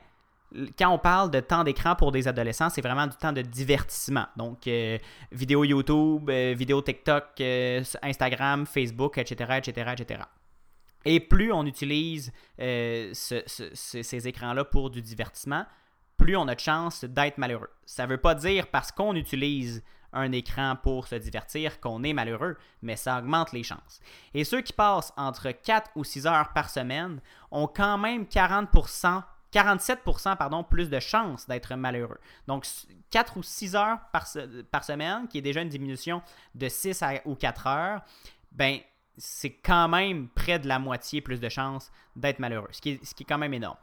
quand 0.79 0.91
on 0.91 0.99
parle 0.99 1.33
de 1.33 1.41
temps 1.41 1.65
d'écran 1.65 1.97
pour 1.97 2.13
des 2.13 2.29
adolescents, 2.29 2.71
c'est 2.71 2.81
vraiment 2.83 3.09
du 3.09 3.17
temps 3.17 3.33
de 3.33 3.43
divertissement. 3.43 4.27
Donc, 4.37 4.67
euh, 4.69 4.99
vidéo 5.33 5.65
YouTube, 5.65 6.31
euh, 6.31 6.55
vidéo 6.57 6.81
TikTok, 6.81 7.25
Instagram, 8.03 8.67
Facebook, 8.67 9.19
etc., 9.19 9.55
etc., 9.59 9.91
etc. 9.99 10.21
Et 11.05 11.19
plus 11.21 11.53
on 11.53 11.67
utilise 11.67 12.33
ce- 12.59 13.43
ce- 13.47 13.71
ce- 13.75 14.03
ces 14.03 14.29
écrans-là 14.29 14.65
pour 14.65 14.91
du 14.91 15.03
divertissement, 15.03 15.65
plus 16.25 16.39
on 16.39 16.49
a 16.49 16.55
de 16.55 16.61
chances 16.61 17.05
d'être 17.05 17.37
malheureux. 17.37 17.69
Ça 17.85 18.05
ne 18.07 18.09
veut 18.13 18.17
pas 18.17 18.35
dire 18.35 18.69
parce 18.69 18.91
qu'on 18.91 19.15
utilise 19.15 19.85
un 20.15 20.33
écran 20.33 20.75
pour 20.83 21.07
se 21.07 21.17
divertir 21.17 21.81
qu'on 21.81 22.03
est 22.03 22.15
malheureux, 22.15 22.57
mais 22.81 22.97
ça 22.97 23.19
augmente 23.19 23.53
les 23.53 23.63
chances. 23.63 24.01
Et 24.33 24.43
ceux 24.45 24.63
qui 24.63 24.73
passent 24.73 25.13
entre 25.19 25.51
4 25.51 25.91
ou 25.97 26.03
6 26.03 26.27
heures 26.27 26.55
par 26.55 26.71
semaine 26.71 27.21
ont 27.51 27.67
quand 27.67 27.99
même 27.99 28.23
40%, 28.25 29.23
47% 29.53 30.37
pardon, 30.39 30.65
plus 30.65 30.89
de 30.89 30.99
chances 30.99 31.47
d'être 31.47 31.75
malheureux. 31.75 32.19
Donc 32.47 32.65
4 33.11 33.37
ou 33.37 33.43
6 33.43 33.77
heures 33.77 33.99
par, 34.11 34.27
se- 34.27 34.63
par 34.63 34.83
semaine, 34.83 35.29
qui 35.29 35.37
est 35.37 35.43
déjà 35.43 35.61
une 35.61 35.69
diminution 35.69 36.23
de 36.55 36.71
6 36.71 37.03
à, 37.03 37.13
ou 37.27 37.35
4 37.35 37.67
heures, 37.67 38.01
ben 38.51 38.79
c'est 39.19 39.53
quand 39.53 39.89
même 39.89 40.29
près 40.31 40.59
de 40.59 40.69
la 40.69 40.79
moitié 40.79 41.21
plus 41.21 41.39
de 41.41 41.51
chances 41.51 41.93
d'être 42.17 42.39
malheureux, 42.39 42.69
ce 42.73 42.81
qui 42.81 42.93
est 42.93 43.25
quand 43.29 43.37
même 43.39 43.53
énorme. 43.53 43.77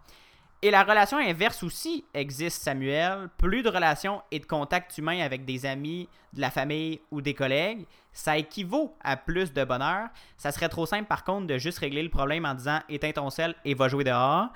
Et 0.64 0.70
la 0.70 0.84
relation 0.84 1.18
inverse 1.18 1.64
aussi 1.64 2.06
existe, 2.14 2.62
Samuel. 2.62 3.30
Plus 3.38 3.64
de 3.64 3.70
relations 3.70 4.22
et 4.30 4.40
de 4.40 4.46
contacts 4.46 4.96
humains 4.98 5.22
avec 5.22 5.44
des 5.44 5.66
amis, 5.66 6.08
de 6.34 6.42
la 6.42 6.52
famille 6.52 7.02
ou 7.10 7.20
des 7.20 7.34
collègues, 7.34 7.88
ça 8.14 8.38
équivaut 8.38 8.96
à 9.04 9.18
plus 9.18 9.54
de 9.54 9.64
bonheur. 9.64 10.10
Ça 10.38 10.52
serait 10.52 10.70
trop 10.70 10.86
simple, 10.86 11.06
par 11.06 11.24
contre, 11.24 11.48
de 11.48 11.58
juste 11.58 11.80
régler 11.80 12.04
le 12.04 12.10
problème 12.10 12.46
en 12.46 12.54
disant 12.54 12.80
éteins 12.90 13.12
ton 13.12 13.32
sel 13.32 13.56
et 13.66 13.74
va 13.74 13.88
jouer 13.88 14.04
dehors. 14.04 14.50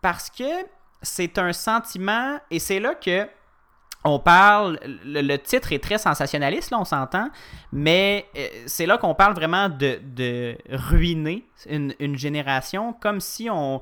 Parce 0.00 0.30
que 0.30 0.44
c'est 1.02 1.38
un 1.38 1.52
sentiment, 1.52 2.38
et 2.50 2.60
c'est 2.60 2.78
là 2.78 2.94
que 2.94 3.28
on 4.06 4.18
parle, 4.18 4.78
le, 5.04 5.36
titre 5.36 5.72
est 5.72 5.82
très 5.82 5.98
sensationnaliste, 5.98 6.70
là, 6.70 6.78
on 6.80 6.84
s'entend, 6.84 7.28
mais 7.72 8.26
euh, 8.36 8.46
c'est 8.66 8.86
là 8.86 8.98
qu'on 8.98 9.14
parle 9.14 9.34
vraiment 9.34 9.68
de, 9.68 10.56
ruiner 10.70 11.44
une, 11.68 11.92
une 11.98 12.16
génération, 12.16 12.92
comme 12.92 13.20
si 13.20 13.50
on 13.50 13.80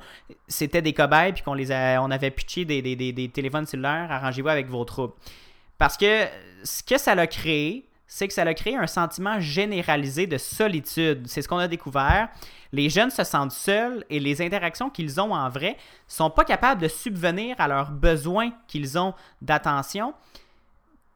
c'était 0.48 0.82
des 0.82 0.94
cobayes 0.94 1.32
puis 1.32 1.42
qu'on 1.42 1.54
les 1.54 1.70
a- 1.70 2.02
on 2.02 2.10
avait 2.10 2.30
pitché 2.30 2.64
des, 2.64 3.30
téléphones 3.32 3.66
cellulaires, 3.66 4.10
arrangez-vous 4.10 4.48
avec 4.48 4.68
vos 4.68 4.84
troubles. 4.84 5.12
Parce 5.78 5.96
que 5.96 6.24
ce 6.62 6.82
que 6.82 6.98
ça 6.98 7.14
l'a 7.14 7.26
créé, 7.26 7.86
c'est 8.14 8.28
que 8.28 8.34
ça 8.34 8.42
a 8.42 8.54
créé 8.54 8.76
un 8.76 8.86
sentiment 8.86 9.40
généralisé 9.40 10.28
de 10.28 10.38
solitude. 10.38 11.26
C'est 11.26 11.42
ce 11.42 11.48
qu'on 11.48 11.58
a 11.58 11.66
découvert. 11.66 12.28
Les 12.70 12.88
jeunes 12.88 13.10
se 13.10 13.24
sentent 13.24 13.50
seuls 13.50 14.04
et 14.08 14.20
les 14.20 14.40
interactions 14.40 14.88
qu'ils 14.88 15.20
ont 15.20 15.34
en 15.34 15.48
vrai 15.48 15.76
sont 16.06 16.30
pas 16.30 16.44
capables 16.44 16.80
de 16.80 16.86
subvenir 16.86 17.56
à 17.58 17.66
leurs 17.66 17.90
besoins 17.90 18.52
qu'ils 18.68 18.96
ont 18.96 19.14
d'attention. 19.42 20.14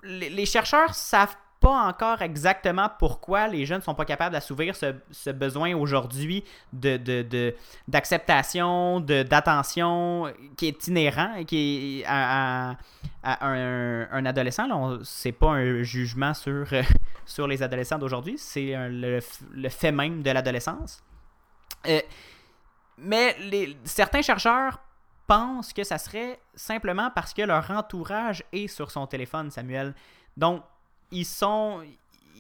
Les, 0.03 0.45
chercheurs 0.45 0.93
savent 0.93 1.37
pas 1.61 1.87
encore 1.89 2.23
exactement 2.23 2.89
pourquoi 2.99 3.49
les 3.49 3.67
jeunes 3.67 3.81
sont 3.81 3.95
pas 3.95 4.05
capables 4.05 4.33
d'assouvir 4.33 4.77
ce, 4.77 4.95
ce 5.11 5.31
besoin 5.31 5.75
aujourd'hui 5.75 6.45
de, 6.73 6.97
de- 6.97 7.23
de- 7.23 7.55
d'acceptation, 7.89 9.01
de, 9.01 9.23
d'attention 9.25 10.33
qui 10.57 10.69
est 10.69 10.87
inhérent 10.87 11.43
qui 11.45 12.01
est 12.01 12.05
à, 12.07 12.77
un, 13.25 14.27
adolescent. 14.27 14.67
Là, 14.67 14.77
on- 14.77 15.01
c'est 15.05 15.33
pas 15.33 15.51
un 15.51 15.83
jugement 15.83 16.35
sur, 16.35 16.67
sur 17.27 17.47
les 17.49 17.63
adolescents 17.63 17.99
d'aujourd'hui, 17.99 18.37
c'est 18.39 18.75
le, 18.91 19.21
fait 19.69 19.93
même 19.93 20.23
de 20.23 20.31
l'adolescence. 20.31 21.03
Euh, 21.87 22.01
mais 22.99 23.37
certains 23.85 24.23
chercheurs 24.23 24.79
pensent 25.27 25.73
que 25.73 25.85
ça 25.85 25.99
serait 25.99 26.41
simplement 26.55 27.11
parce 27.15 27.35
que 27.35 27.43
leur 27.43 27.71
entourage 27.71 28.43
est 28.53 28.67
sur 28.67 28.91
son 28.91 29.07
téléphone, 29.07 29.51
Samuel. 29.51 29.95
Donc, 30.37 30.63
ils 31.11 31.25
sont. 31.25 31.81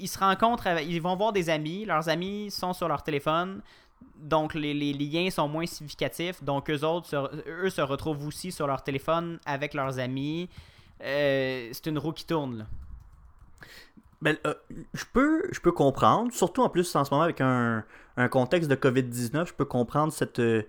Ils 0.00 0.09
se 0.09 0.18
rencontrent, 0.18 0.68
ils 0.81 1.02
vont 1.02 1.16
voir 1.16 1.33
des 1.33 1.50
amis, 1.50 1.85
leurs 1.85 2.09
amis 2.09 2.52
sont 2.52 2.72
sur 2.72 2.87
leur 2.87 3.02
téléphone, 3.02 3.62
donc 4.16 4.54
les, 4.54 4.92
liens 4.92 5.28
sont 5.31 5.48
moins 5.48 5.66
significatifs, 5.66 6.42
donc 6.42 6.70
eux 6.70 6.85
autres, 6.85 7.09
se, 7.09 7.16
eux 7.48 7.68
se 7.68 7.81
retrouvent 7.81 8.24
aussi 8.24 8.52
sur 8.52 8.68
leur 8.68 8.85
téléphone 8.85 9.40
avec 9.44 9.74
leurs 9.74 9.98
amis. 9.98 10.48
euh, 11.02 11.68
c'est 11.72 11.87
une 11.87 11.98
roue 11.98 12.12
qui 12.12 12.24
tourne. 12.24 12.66
Ben, 14.20 14.37
euh, 14.46 14.54
je, 14.94 15.04
peux, 15.12 15.42
je 15.52 15.61
peux 15.61 15.72
comprendre, 15.72 16.33
surtout 16.33 16.62
en 16.62 16.68
plus 16.68 16.94
en 16.96 17.04
ce 17.04 17.11
moment 17.11 17.22
avec 17.22 17.40
un, 17.40 17.85
un 18.16 18.28
contexte 18.28 18.68
de 18.68 18.74
COVID-19, 18.74 19.46
je 19.46 19.52
peux 19.52 19.64
comprendre 19.64 20.12
cette, 20.12 20.40
euh, 20.40 20.62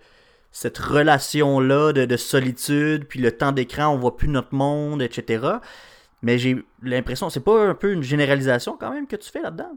cette 0.52 0.78
relation-là 0.78 1.94
de, 1.94 2.06
de, 2.06 2.18
solitude, 2.18 3.06
puis 3.06 3.20
le 3.20 3.36
temps 3.36 3.52
d'écran, 3.52 3.88
on 3.88 3.98
voit 3.98 4.18
plus 4.18 4.28
notre 4.28 4.54
monde, 4.54 5.02
etc. 5.02 5.58
Mais 6.22 6.38
j'ai 6.38 6.64
l'impression, 6.82 7.30
c'est 7.30 7.44
pas 7.44 7.70
un 7.70 7.76
peu 7.76 7.94
une 7.94 8.04
généralisation 8.04 8.78
quand 8.78 8.92
même 8.92 9.08
que 9.08 9.16
tu 9.16 9.30
fais 9.30 9.42
là-dedans? 9.42 9.72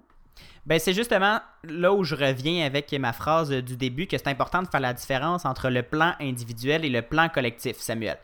Ben, 0.66 0.78
c'est 0.78 0.92
justement 0.92 1.40
là 1.64 1.92
où 1.92 2.04
je 2.04 2.14
reviens 2.14 2.64
avec 2.64 2.92
ma 2.92 3.12
phrase 3.12 3.50
du 3.50 3.76
début 3.76 4.06
que 4.06 4.16
c'est 4.16 4.28
important 4.28 4.62
de 4.62 4.68
faire 4.68 4.80
la 4.80 4.92
différence 4.92 5.44
entre 5.44 5.70
le 5.70 5.82
plan 5.82 6.14
individuel 6.20 6.84
et 6.84 6.88
le 6.88 7.02
plan 7.02 7.28
collectif, 7.28 7.78
Samuel. 7.78 8.18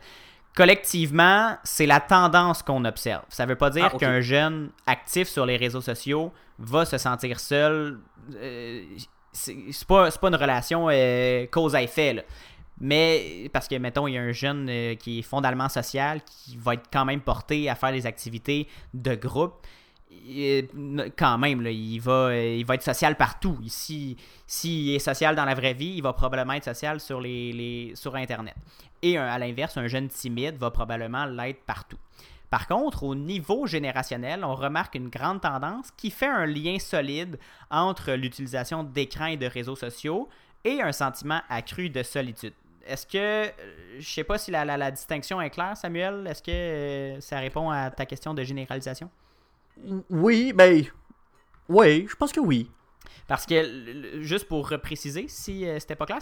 Collectivement, 0.55 1.57
c'est 1.63 1.85
la 1.85 1.99
tendance 1.99 2.63
qu'on 2.63 2.83
observe. 2.85 3.23
Ça 3.29 3.45
ne 3.45 3.49
veut 3.49 3.55
pas 3.55 3.69
dire 3.69 3.91
ah, 3.93 3.97
qu'un 3.97 4.21
jeune 4.21 4.71
actif 4.87 5.27
sur 5.27 5.45
les 5.45 5.57
réseaux 5.57 5.81
sociaux 5.81 6.31
va 6.57 6.85
se 6.85 6.97
sentir 6.97 7.39
seul. 7.39 7.99
Euh, 8.35 8.83
c'est 9.31 9.55
pas, 9.87 10.09
pas, 10.09 10.27
une 10.27 10.35
relation 10.35 10.87
euh, 10.89 11.45
cause 11.47 11.75
à 11.75 11.83
effet. 11.83 12.25
Mais 12.81 13.49
parce 13.51 13.67
que, 13.67 13.75
mettons, 13.75 14.07
il 14.07 14.13
y 14.13 14.17
a 14.17 14.21
un 14.21 14.31
jeune 14.31 14.67
euh, 14.69 14.95
qui 14.95 15.19
est 15.19 15.21
fondamentalement 15.21 15.69
social, 15.69 16.21
qui 16.23 16.57
va 16.57 16.75
être 16.75 16.89
quand 16.91 17.05
même 17.05 17.21
porté 17.21 17.69
à 17.69 17.75
faire 17.75 17.91
des 17.91 18.05
activités 18.05 18.67
de 18.93 19.15
groupe 19.15 19.65
quand 21.17 21.37
même, 21.37 21.65
il, 21.67 21.99
va, 21.99 22.35
il 22.35 22.65
va 22.65 22.75
être 22.75 22.83
social 22.83 23.15
partout. 23.15 23.57
S'il 23.67 24.17
si, 24.47 24.95
est 24.95 24.99
social 24.99 25.35
dans 25.35 25.45
la 25.45 25.53
vraie 25.53 25.73
vie, 25.73 25.95
il 25.97 26.01
va 26.01 26.13
probablement 26.13 26.53
être 26.53 26.65
social 26.65 26.99
sur, 26.99 27.21
les, 27.21 27.91
sur 27.95 28.15
Internet. 28.15 28.55
Et 29.01 29.17
à 29.17 29.37
l'inverse, 29.37 29.77
un 29.77 29.87
jeune 29.87 30.07
timide 30.07 30.57
va 30.57 30.71
probablement 30.71 31.25
l'être 31.25 31.63
partout. 31.63 31.97
Par 32.49 32.67
contre, 32.67 33.03
au 33.03 33.13
niveau 33.13 33.67
générationnel, 33.67 34.43
on 34.43 34.55
remarque 34.55 34.95
une 34.95 35.09
grande 35.09 35.41
tendance 35.41 35.91
qui 35.95 36.09
fait 36.09 36.25
un 36.25 36.47
lien 36.47 36.79
solide 36.79 37.37
entre 37.69 38.13
l'utilisation 38.13 38.83
d'écrans 38.83 39.27
et 39.27 39.37
de 39.37 39.45
réseaux 39.45 39.75
sociaux 39.75 40.27
et 40.63 40.81
un 40.81 40.91
sentiment 40.91 41.41
accru 41.47 41.89
de 41.89 42.01
solitude. 42.01 42.53
Est-ce 42.89 43.05
que, 43.05 43.51
je 43.99 44.09
sais 44.09 44.23
pas 44.23 44.37
si 44.37 44.49
la, 44.49 44.65
la, 44.65 44.91
distinction 44.91 45.39
est 45.39 45.51
claire, 45.51 45.77
Samuel, 45.77 46.25
est-ce 46.27 46.41
que 46.41 46.51
euh, 46.51 47.21
ça 47.21 47.39
répond 47.39 47.69
à 47.69 47.91
ta 47.91 48.05
question 48.05 48.33
de 48.33 48.43
généralisation? 48.43 49.09
Oui, 50.09 50.53
ben. 50.53 50.83
Oui, 51.67 52.07
je 52.09 52.15
pense 52.15 52.31
que 52.31 52.39
oui. 52.39 52.69
Parce 53.27 53.45
que, 53.45 54.21
juste 54.21 54.47
pour 54.47 54.67
préciser, 54.81 55.27
si 55.27 55.67
euh, 55.67 55.79
c'était 55.79 55.95
pas 55.95 56.07
clair, 56.07 56.19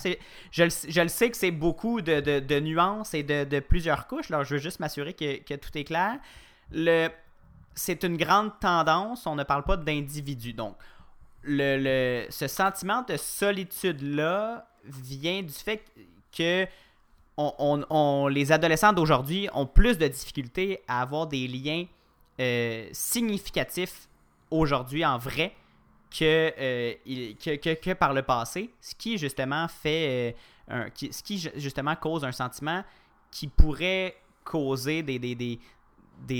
je, 0.52 0.64
je 0.90 1.02
le 1.02 1.08
sais 1.08 1.32
que 1.32 1.38
c'est 1.38 1.52
beaucoup 1.52 2.02
de, 2.02 2.60
nuances 2.60 3.14
et 3.14 3.24
de, 3.24 3.60
plusieurs 3.62 4.08
couches. 4.08 4.30
Alors, 4.30 4.44
je 4.44 4.56
veux 4.56 4.60
juste 4.60 4.82
m'assurer 4.82 5.14
que, 5.14 5.56
tout 5.56 5.76
est 5.76 5.86
clair. 5.86 6.20
Le, 6.72 7.08
c'est 7.76 8.04
une 8.04 8.18
grande 8.18 8.60
tendance, 8.60 9.26
on 9.26 9.36
ne 9.36 9.44
parle 9.44 9.64
pas 9.64 9.78
d'individu. 9.78 10.52
Donc, 10.52 10.76
le, 11.44 12.26
ce 12.30 12.48
sentiment 12.48 13.04
de 13.04 13.16
solitude-là 13.16 14.70
vient 14.84 15.42
du 15.42 15.54
fait 15.54 15.78
que 15.78 16.02
on, 17.38 18.28
les 18.28 18.52
adolescents 18.52 18.94
d'aujourd'hui 18.94 19.48
ont 19.54 19.66
plus 19.66 19.98
de 19.98 20.08
difficultés 20.08 20.82
à 20.88 21.02
avoir 21.02 21.28
des 21.28 21.48
liens 21.48 21.86
euh, 22.40 22.88
significatif 22.92 24.08
aujourd'hui 24.50 25.06
en 25.06 25.18
vrai 25.18 25.54
euh, 26.22 26.94
que, 27.04 27.74
que, 27.76 27.94
par 27.94 28.14
le 28.14 28.22
passé, 28.24 28.70
ce 28.82 28.96
qui 28.96 29.18
justement 29.18 29.68
fait 29.68 30.34
euh, 30.70 30.86
un, 30.86 30.90
ce 30.96 31.22
qui 31.22 31.38
justement 31.56 31.96
cause 31.96 32.24
un 32.24 32.32
sentiment 32.32 32.84
qui 33.30 33.48
pourrait 33.48 34.16
causer 34.44 35.04
des, 35.04 35.20
des, 35.20 35.36
des, 35.36 35.60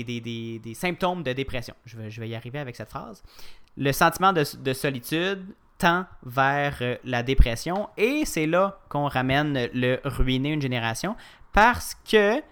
des, 0.04 0.58
des 0.58 0.74
symptômes 0.74 1.22
de 1.22 1.32
dépression. 1.32 1.74
Je 1.84 1.96
vais, 1.96 2.10
je 2.10 2.20
vais 2.20 2.28
y 2.28 2.34
arriver 2.34 2.58
avec 2.58 2.74
cette 2.74 2.88
phrase. 2.88 3.22
Le 3.76 3.92
sentiment 3.92 4.32
de 4.32 4.72
solitude 4.72 5.44
tend 5.78 6.06
vers 6.24 6.98
la 7.04 7.22
dépression 7.22 7.88
et 7.96 8.24
c'est 8.24 8.46
là 8.46 8.80
qu'on 8.88 9.06
ramène 9.06 9.68
le 9.72 10.00
ruiner 10.04 10.52
une 10.52 10.62
génération 10.62 11.16
parce 11.52 11.96
que 12.10 12.42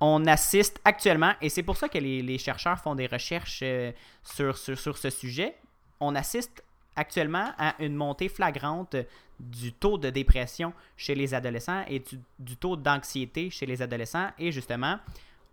on 0.00 0.26
assiste 0.26 0.80
actuellement, 0.84 1.32
et 1.40 1.48
c'est 1.48 1.62
pour 1.62 1.76
ça 1.76 1.88
que 1.88 1.98
les, 1.98 2.38
chercheurs 2.38 2.78
font 2.78 2.94
des 2.94 3.06
recherches 3.06 3.60
euh, 3.62 3.92
sur, 4.22 4.56
sur, 4.56 4.98
ce 4.98 5.10
sujet, 5.10 5.56
on 6.00 6.14
assiste 6.14 6.62
actuellement 6.96 7.52
à 7.58 7.74
une 7.78 7.94
montée 7.94 8.28
flagrante 8.28 8.96
du 9.38 9.72
taux 9.72 9.98
de 9.98 10.10
dépression 10.10 10.72
chez 10.96 11.14
les 11.14 11.34
adolescents 11.34 11.84
et 11.88 12.02
du, 12.38 12.56
taux 12.56 12.76
d'anxiété 12.76 13.50
chez 13.50 13.66
les 13.66 13.82
adolescents. 13.82 14.30
Et 14.38 14.50
justement, 14.52 14.98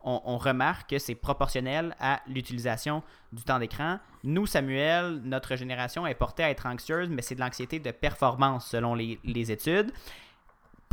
on, 0.03 0.37
remarque 0.37 0.89
que 0.89 0.99
c'est 0.99 1.15
proportionnel 1.15 1.95
à 1.99 2.21
l'utilisation 2.27 3.03
du 3.31 3.43
temps 3.43 3.59
d'écran. 3.59 3.99
Nous, 4.23 4.45
Samuel, 4.45 5.21
notre 5.23 5.55
génération 5.55 6.05
est 6.05 6.15
portée 6.15 6.43
à 6.43 6.49
être 6.49 6.65
anxieuse, 6.65 7.09
mais 7.09 7.21
c'est 7.21 7.35
de 7.35 7.39
l'anxiété 7.39 7.79
de 7.79 7.91
performance 7.91 8.67
selon 8.67 8.95
les, 8.95 9.19
les 9.23 9.51
études 9.51 9.91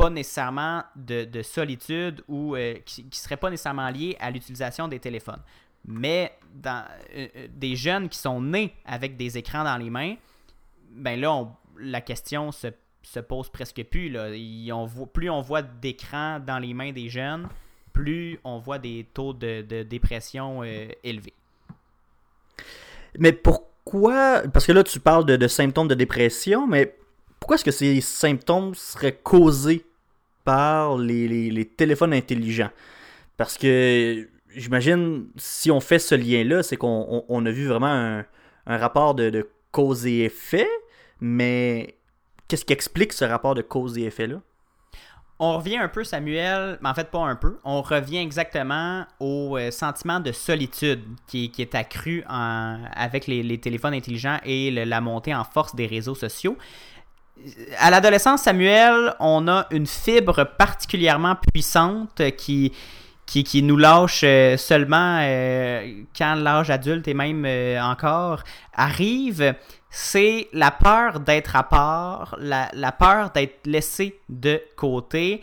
pas 0.01 0.09
nécessairement 0.09 0.83
de, 0.97 1.43
solitude 1.43 2.25
ou 2.27 2.57
euh, 2.57 2.77
qui 2.87 3.05
ne 3.05 3.13
serait 3.13 3.37
pas 3.37 3.51
nécessairement 3.51 3.91
lié 3.91 4.17
à 4.19 4.31
l'utilisation 4.31 4.89
des 4.89 4.99
téléphones. 4.99 5.43
Mais 5.85 6.33
dans, 6.55 6.87
euh, 7.15 7.29
euh, 7.37 7.49
des 7.51 7.77
jeunes 7.77 8.09
qui 8.09 8.19
sont 8.19 8.41
nés 8.41 8.75
avec 8.87 9.19
des 9.19 9.37
écrans 9.37 9.63
dans 9.63 9.77
les 9.77 9.91
mains, 9.91 10.15
ben 10.91 11.21
là, 11.21 11.45
la 11.79 12.01
question 12.01 12.51
se, 12.51 12.69
se, 13.03 13.21
pose 13.21 13.51
presque 13.51 13.85
plus. 13.85 14.09
Là. 14.09 14.29
on 14.75 14.87
voit, 14.87 15.07
plus 15.07 15.29
on 15.29 15.43
voit 15.43 15.61
d'écrans 15.61 16.41
dans 16.41 16.59
les 16.59 16.73
mains 16.73 16.93
des 16.93 17.11
jeunes, 17.11 17.47
plus 17.93 18.39
on 18.45 18.59
voit 18.59 18.79
des 18.79 19.07
taux 19.13 19.33
de, 19.33 19.83
dépression 19.83 20.63
élevés. 21.03 21.35
Mais 23.19 23.33
pourquoi 23.33 24.43
Parce 24.53 24.67
que 24.67 24.73
là, 24.73 24.85
tu 24.85 25.01
parles 25.01 25.27
de, 25.27 25.37
de 25.37 25.49
symptômes 25.49 25.89
de 25.89 25.95
dépression, 25.95 26.67
mais 26.67 26.97
pourquoi 27.41 27.55
est-ce 27.57 27.65
que 27.65 27.71
ces 27.71 28.01
symptômes 28.03 28.75
seraient 28.75 29.17
causés 29.17 29.85
par 30.45 30.99
les, 30.99 31.65
téléphones 31.77 32.13
intelligents? 32.13 32.71
Parce 33.37 33.57
que 33.57 34.29
j'imagine, 34.55 35.29
si 35.37 35.71
on 35.71 35.81
fait 35.81 35.99
ce 35.99 36.15
lien-là, 36.15 36.63
c'est 36.63 36.77
qu'on 36.77 37.47
a 37.47 37.51
vu 37.51 37.67
vraiment 37.67 38.23
un, 38.67 38.77
rapport 38.77 39.15
de, 39.15 39.49
cause 39.73 40.05
et 40.07 40.25
effet, 40.25 40.69
mais 41.21 41.97
qu'est-ce 42.49 42.65
qui 42.65 42.73
explique 42.73 43.13
ce 43.13 43.25
rapport 43.25 43.55
de 43.55 43.63
cause 43.63 43.97
et 43.99 44.03
effet-là? 44.03 44.41
On 45.43 45.57
revient 45.57 45.79
un 45.79 45.89
peu, 45.89 46.05
Samuel, 46.05 46.79
mais 46.83 46.91
en 46.91 46.95
fait 46.95 47.11
pas 47.11 47.21
un 47.21 47.35
peu, 47.35 47.59
on 47.65 47.81
revient 47.81 48.19
exactement 48.19 49.07
au 49.21 49.57
euh, 49.57 49.71
sentiment 49.71 50.21
de 50.21 50.33
solitude 50.33 51.03
qui, 51.27 51.51
est 51.59 51.75
accru 51.75 52.23
avec 52.29 53.27
les, 53.27 53.59
téléphones 53.59 53.95
intelligents 53.95 54.37
et 54.45 54.71
la 54.71 55.01
montée 55.01 55.35
en 55.35 55.45
force 55.45 55.75
des 55.75 55.87
réseaux 55.87 56.15
sociaux. 56.15 56.59
À 57.79 57.91
l'adolescence, 57.91 58.43
Samuel, 58.43 59.15
on 59.19 59.49
a 59.49 59.67
une 59.71 59.87
fibre 59.87 60.45
particulièrement 60.45 61.37
puissante 61.37 62.21
qui, 62.37 62.75
qui, 63.31 63.63
nous 63.63 63.77
lâche 63.77 64.23
euh, 64.25 64.57
seulement 64.57 65.21
euh, 65.23 66.03
quand 66.17 66.35
l'âge 66.35 66.71
adulte 66.71 67.07
et 67.07 67.15
même 67.15 67.45
euh, 67.47 67.81
encore 67.81 68.43
arrive. 68.75 69.55
C'est 69.89 70.49
la 70.53 70.71
peur 70.71 71.21
d'être 71.21 71.57
à 71.57 71.65
part, 71.65 72.37
la, 72.39 72.93
peur 72.93 73.31
d'être 73.31 73.67
laissé 73.67 74.21
de 74.29 74.61
côté. 74.77 75.43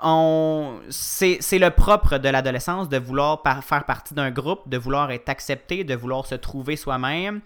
C'est 0.00 1.58
le 1.58 1.68
propre 1.70 2.18
de 2.18 2.28
l'adolescence 2.28 2.88
de 2.88 2.98
vouloir 2.98 3.42
faire 3.62 3.84
partie 3.84 4.14
d'un 4.14 4.30
groupe, 4.30 4.68
de 4.68 4.76
vouloir 4.76 5.10
être 5.12 5.28
accepté, 5.28 5.84
de 5.84 5.94
vouloir 5.94 6.26
se 6.26 6.34
trouver 6.34 6.74
soi-même. 6.74 7.40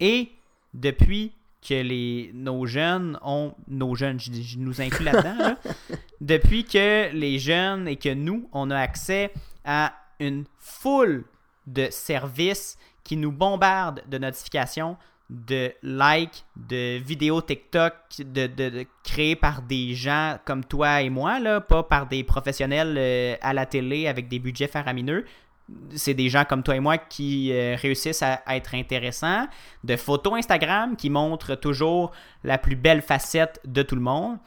Et 0.00 0.32
depuis 0.74 1.32
que 1.66 1.74
les, 1.74 2.30
nos 2.34 2.66
jeunes 2.66 3.18
ont. 3.22 3.54
Nos 3.68 3.94
jeunes, 3.94 4.20
je, 4.20 4.58
nous 4.58 4.80
inclus 4.80 5.04
là-dedans. 5.04 5.56
depuis 6.20 6.64
que 6.64 7.12
les 7.12 7.38
jeunes 7.38 7.88
et 7.88 7.96
que 7.96 8.12
nous, 8.12 8.48
on 8.52 8.70
a 8.70 8.78
accès 8.78 9.32
à 9.64 9.94
une 10.20 10.44
foule 10.58 11.24
de 11.66 11.88
services 11.90 12.78
qui 13.02 13.16
nous 13.16 13.32
bombardent 13.32 14.02
de 14.08 14.18
notifications, 14.18 14.96
de 15.30 15.72
likes, 15.82 16.44
de 16.56 16.98
vidéos 16.98 17.40
TikTok 17.40 17.94
de, 18.18 18.46
de, 18.46 18.86
créées 19.02 19.36
par 19.36 19.62
des 19.62 19.94
gens 19.94 20.38
comme 20.44 20.64
toi 20.64 21.02
et 21.02 21.10
moi, 21.10 21.40
là, 21.40 21.60
pas 21.60 21.82
par 21.82 22.06
des 22.06 22.24
professionnels 22.24 22.94
euh, 22.98 23.36
à 23.40 23.52
la 23.52 23.66
télé 23.66 24.06
avec 24.06 24.28
des 24.28 24.38
budgets 24.38 24.68
faramineux, 24.68 25.24
c'est 25.94 26.14
des 26.14 26.28
gens 26.28 26.44
comme 26.44 26.62
toi 26.62 26.76
et 26.76 26.80
moi 26.80 26.98
qui 26.98 27.52
euh, 27.52 27.76
réussissent 27.76 28.22
à, 28.22 28.42
être 28.48 28.74
intéressants, 28.74 29.46
de 29.82 29.96
photos 29.96 30.34
Instagram 30.34 30.96
qui 30.96 31.10
montrent 31.10 31.54
toujours 31.54 32.12
la 32.42 32.58
plus 32.58 32.76
belle 32.76 33.02
facette 33.02 33.60
de 33.64 33.82
tout 33.82 33.94
le 33.94 34.02
monde, 34.02 34.38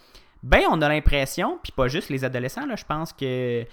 ben 0.43 0.61
on 0.69 0.81
a 0.81 0.89
l'impression, 0.89 1.59
puis 1.61 1.71
pas 1.71 1.87
juste 1.87 2.09
les 2.09 2.23
adolescents, 2.23 2.65
là, 2.65 2.75
je 2.75 2.85
pense 2.85 3.13
que 3.13 3.61
euh, 3.61 3.65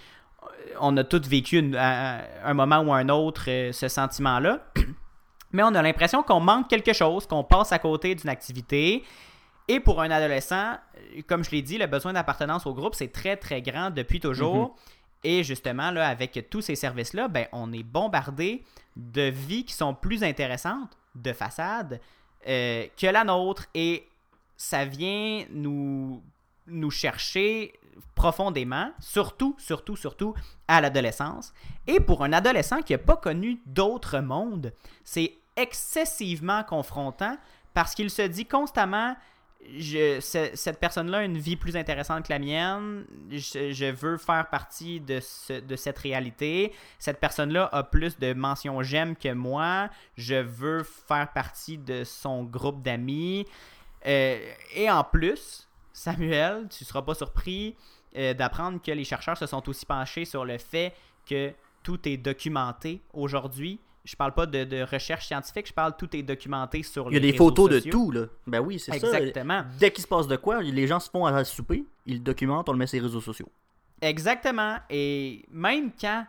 on 0.80 0.96
a 0.96 1.04
tous 1.04 1.28
vécu 1.28 1.76
à, 1.76 2.22
un 2.44 2.54
moment 2.54 2.80
ou 2.80 2.92
un 2.92 3.08
autre 3.08 3.44
euh, 3.48 3.72
ce 3.72 3.88
sentiment-là, 3.88 4.64
mais 5.52 5.62
on 5.62 5.74
a 5.74 5.82
l'impression 5.82 6.22
qu'on 6.22 6.40
manque 6.40 6.68
quelque 6.68 6.92
chose, 6.92 7.26
qu'on 7.26 7.44
passe 7.44 7.72
à 7.72 7.78
côté 7.78 8.14
d'une 8.14 8.30
activité. 8.30 9.04
Et 9.66 9.80
pour 9.80 10.02
un 10.02 10.10
adolescent, 10.10 10.76
comme 11.26 11.42
je 11.42 11.50
l'ai 11.50 11.62
dit, 11.62 11.78
le 11.78 11.86
besoin 11.86 12.12
d'appartenance 12.12 12.66
au 12.66 12.74
groupe, 12.74 12.94
c'est 12.94 13.12
très 13.12 13.36
très 13.36 13.62
grand 13.62 13.90
depuis 13.90 14.20
toujours. 14.20 14.68
Mm-hmm. 14.68 14.94
Et 15.24 15.42
justement, 15.42 15.90
là, 15.90 16.06
avec 16.06 16.48
tous 16.50 16.60
ces 16.60 16.76
services-là, 16.76 17.28
ben, 17.28 17.46
on 17.52 17.72
est 17.72 17.82
bombardé 17.82 18.62
de 18.94 19.22
vies 19.22 19.64
qui 19.64 19.72
sont 19.72 19.94
plus 19.94 20.22
intéressantes 20.22 20.98
de 21.14 21.32
façade 21.32 22.00
euh, 22.46 22.86
que 23.00 23.06
la 23.06 23.24
nôtre. 23.24 23.66
Et 23.74 24.06
ça 24.56 24.84
vient 24.84 25.44
nous, 25.50 26.22
nous 26.66 26.90
chercher 26.90 27.72
profondément, 28.14 28.90
surtout, 28.98 29.54
surtout, 29.58 29.96
surtout 29.96 30.34
à 30.68 30.80
l'adolescence. 30.80 31.52
Et 31.86 32.00
pour 32.00 32.24
un 32.24 32.32
adolescent 32.32 32.82
qui 32.82 32.92
n'a 32.92 32.98
pas 32.98 33.16
connu 33.16 33.60
d'autres 33.66 34.18
mondes, 34.20 34.72
c'est 35.04 35.34
excessivement 35.56 36.64
confrontant 36.64 37.36
parce 37.72 37.94
qu'il 37.94 38.10
se 38.10 38.22
dit 38.22 38.46
constamment 38.46 39.16
je, 39.78 40.20
ce- 40.20 40.50
cette 40.54 40.78
personne-là 40.78 41.18
a 41.18 41.22
une 41.24 41.38
vie 41.38 41.56
plus 41.56 41.74
intéressante 41.76 42.26
que 42.26 42.32
la 42.32 42.38
mienne. 42.38 43.06
Je, 43.30 43.72
je 43.72 43.86
veux 43.90 44.18
faire 44.18 44.46
partie 44.50 45.00
de, 45.00 45.20
ce- 45.20 45.60
de 45.60 45.74
cette 45.76 45.98
réalité. 46.00 46.72
Cette 46.98 47.18
personne-là 47.18 47.70
a 47.72 47.82
plus 47.82 48.18
de 48.18 48.34
mentions 48.34 48.82
j'aime 48.82 49.16
que 49.16 49.32
moi. 49.32 49.88
Je 50.18 50.34
veux 50.34 50.82
faire 50.82 51.32
partie 51.32 51.78
de 51.78 52.04
son 52.04 52.44
groupe 52.44 52.82
d'amis. 52.82 53.46
Euh, 54.06 54.38
et 54.74 54.90
en 54.90 55.02
plus, 55.02 55.63
Samuel, 55.94 56.66
tu 56.68 56.84
seras 56.84 57.02
pas 57.02 57.14
surpris 57.14 57.76
euh, 58.16 58.34
d'apprendre 58.34 58.82
que 58.82 58.90
les 58.90 59.04
chercheurs 59.04 59.38
se 59.38 59.46
sont 59.46 59.66
aussi 59.68 59.86
penchés 59.86 60.24
sur 60.24 60.44
le 60.44 60.58
fait 60.58 60.92
que 61.24 61.52
tout 61.82 62.06
est 62.08 62.16
documenté 62.16 63.00
aujourd'hui. 63.12 63.78
Je 64.04 64.16
parle 64.16 64.34
pas 64.34 64.44
de, 64.44 64.64
de 64.64 64.82
recherche 64.82 65.26
scientifique, 65.26 65.68
je 65.68 65.72
parle 65.72 65.96
tout 65.96 66.14
est 66.14 66.22
documenté 66.22 66.82
sur 66.82 67.10
Il 67.10 67.14
y 67.14 67.16
a 67.16 67.20
les 67.20 67.32
des 67.32 67.38
photos 67.38 67.70
de 67.70 67.78
tout, 67.78 68.10
là. 68.10 68.26
Ben 68.46 68.60
oui, 68.60 68.78
c'est 68.78 68.98
ça. 68.98 69.18
Exactement. 69.18 69.64
Dès 69.78 69.92
qu'il 69.92 70.02
se 70.02 70.08
passe 70.08 70.26
de 70.26 70.36
quoi, 70.36 70.60
les 70.62 70.86
gens 70.86 71.00
se 71.00 71.08
font 71.08 71.24
à 71.24 71.44
souper, 71.44 71.84
ils 72.04 72.14
le 72.14 72.20
documentent, 72.20 72.68
on 72.68 72.72
le 72.72 72.78
met 72.78 72.86
sur 72.86 72.96
les 72.98 73.06
réseaux 73.06 73.22
sociaux. 73.22 73.48
Exactement. 74.02 74.76
Et 74.90 75.46
même 75.50 75.92
quand, 75.98 76.26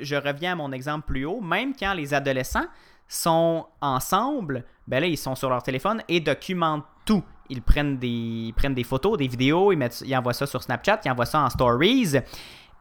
je 0.00 0.14
reviens 0.14 0.52
à 0.52 0.54
mon 0.56 0.72
exemple 0.72 1.06
plus 1.06 1.24
haut, 1.24 1.40
même 1.40 1.74
quand 1.74 1.94
les 1.94 2.14
adolescents 2.14 2.66
sont 3.08 3.66
ensemble, 3.80 4.64
ben 4.90 5.00
là, 5.00 5.06
ils 5.06 5.16
sont 5.16 5.36
sur 5.36 5.48
leur 5.48 5.62
téléphone 5.62 6.02
et 6.08 6.18
documentent 6.18 6.84
tout. 7.06 7.22
Ils 7.48 7.62
prennent 7.62 7.96
des, 7.96 8.08
ils 8.08 8.52
prennent 8.52 8.74
des 8.74 8.82
photos, 8.82 9.16
des 9.16 9.28
vidéos, 9.28 9.70
ils, 9.70 9.76
mettent, 9.76 10.02
ils 10.04 10.16
envoient 10.16 10.32
ça 10.32 10.46
sur 10.46 10.62
Snapchat, 10.62 11.00
ils 11.04 11.10
envoient 11.10 11.26
ça 11.26 11.40
en 11.40 11.48
stories. 11.48 12.16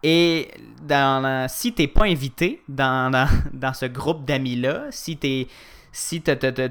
Et 0.02 0.50
dans, 0.82 1.48
si 1.48 1.72
t'es 1.72 1.88
pas 1.88 2.06
invité 2.06 2.64
dans, 2.68 3.12
dans, 3.54 3.74
ce 3.74 3.86
groupe 3.86 4.26
d'amis-là, 4.26 4.86
si 4.90 5.18
t'es 5.18 5.48
si 5.92 6.22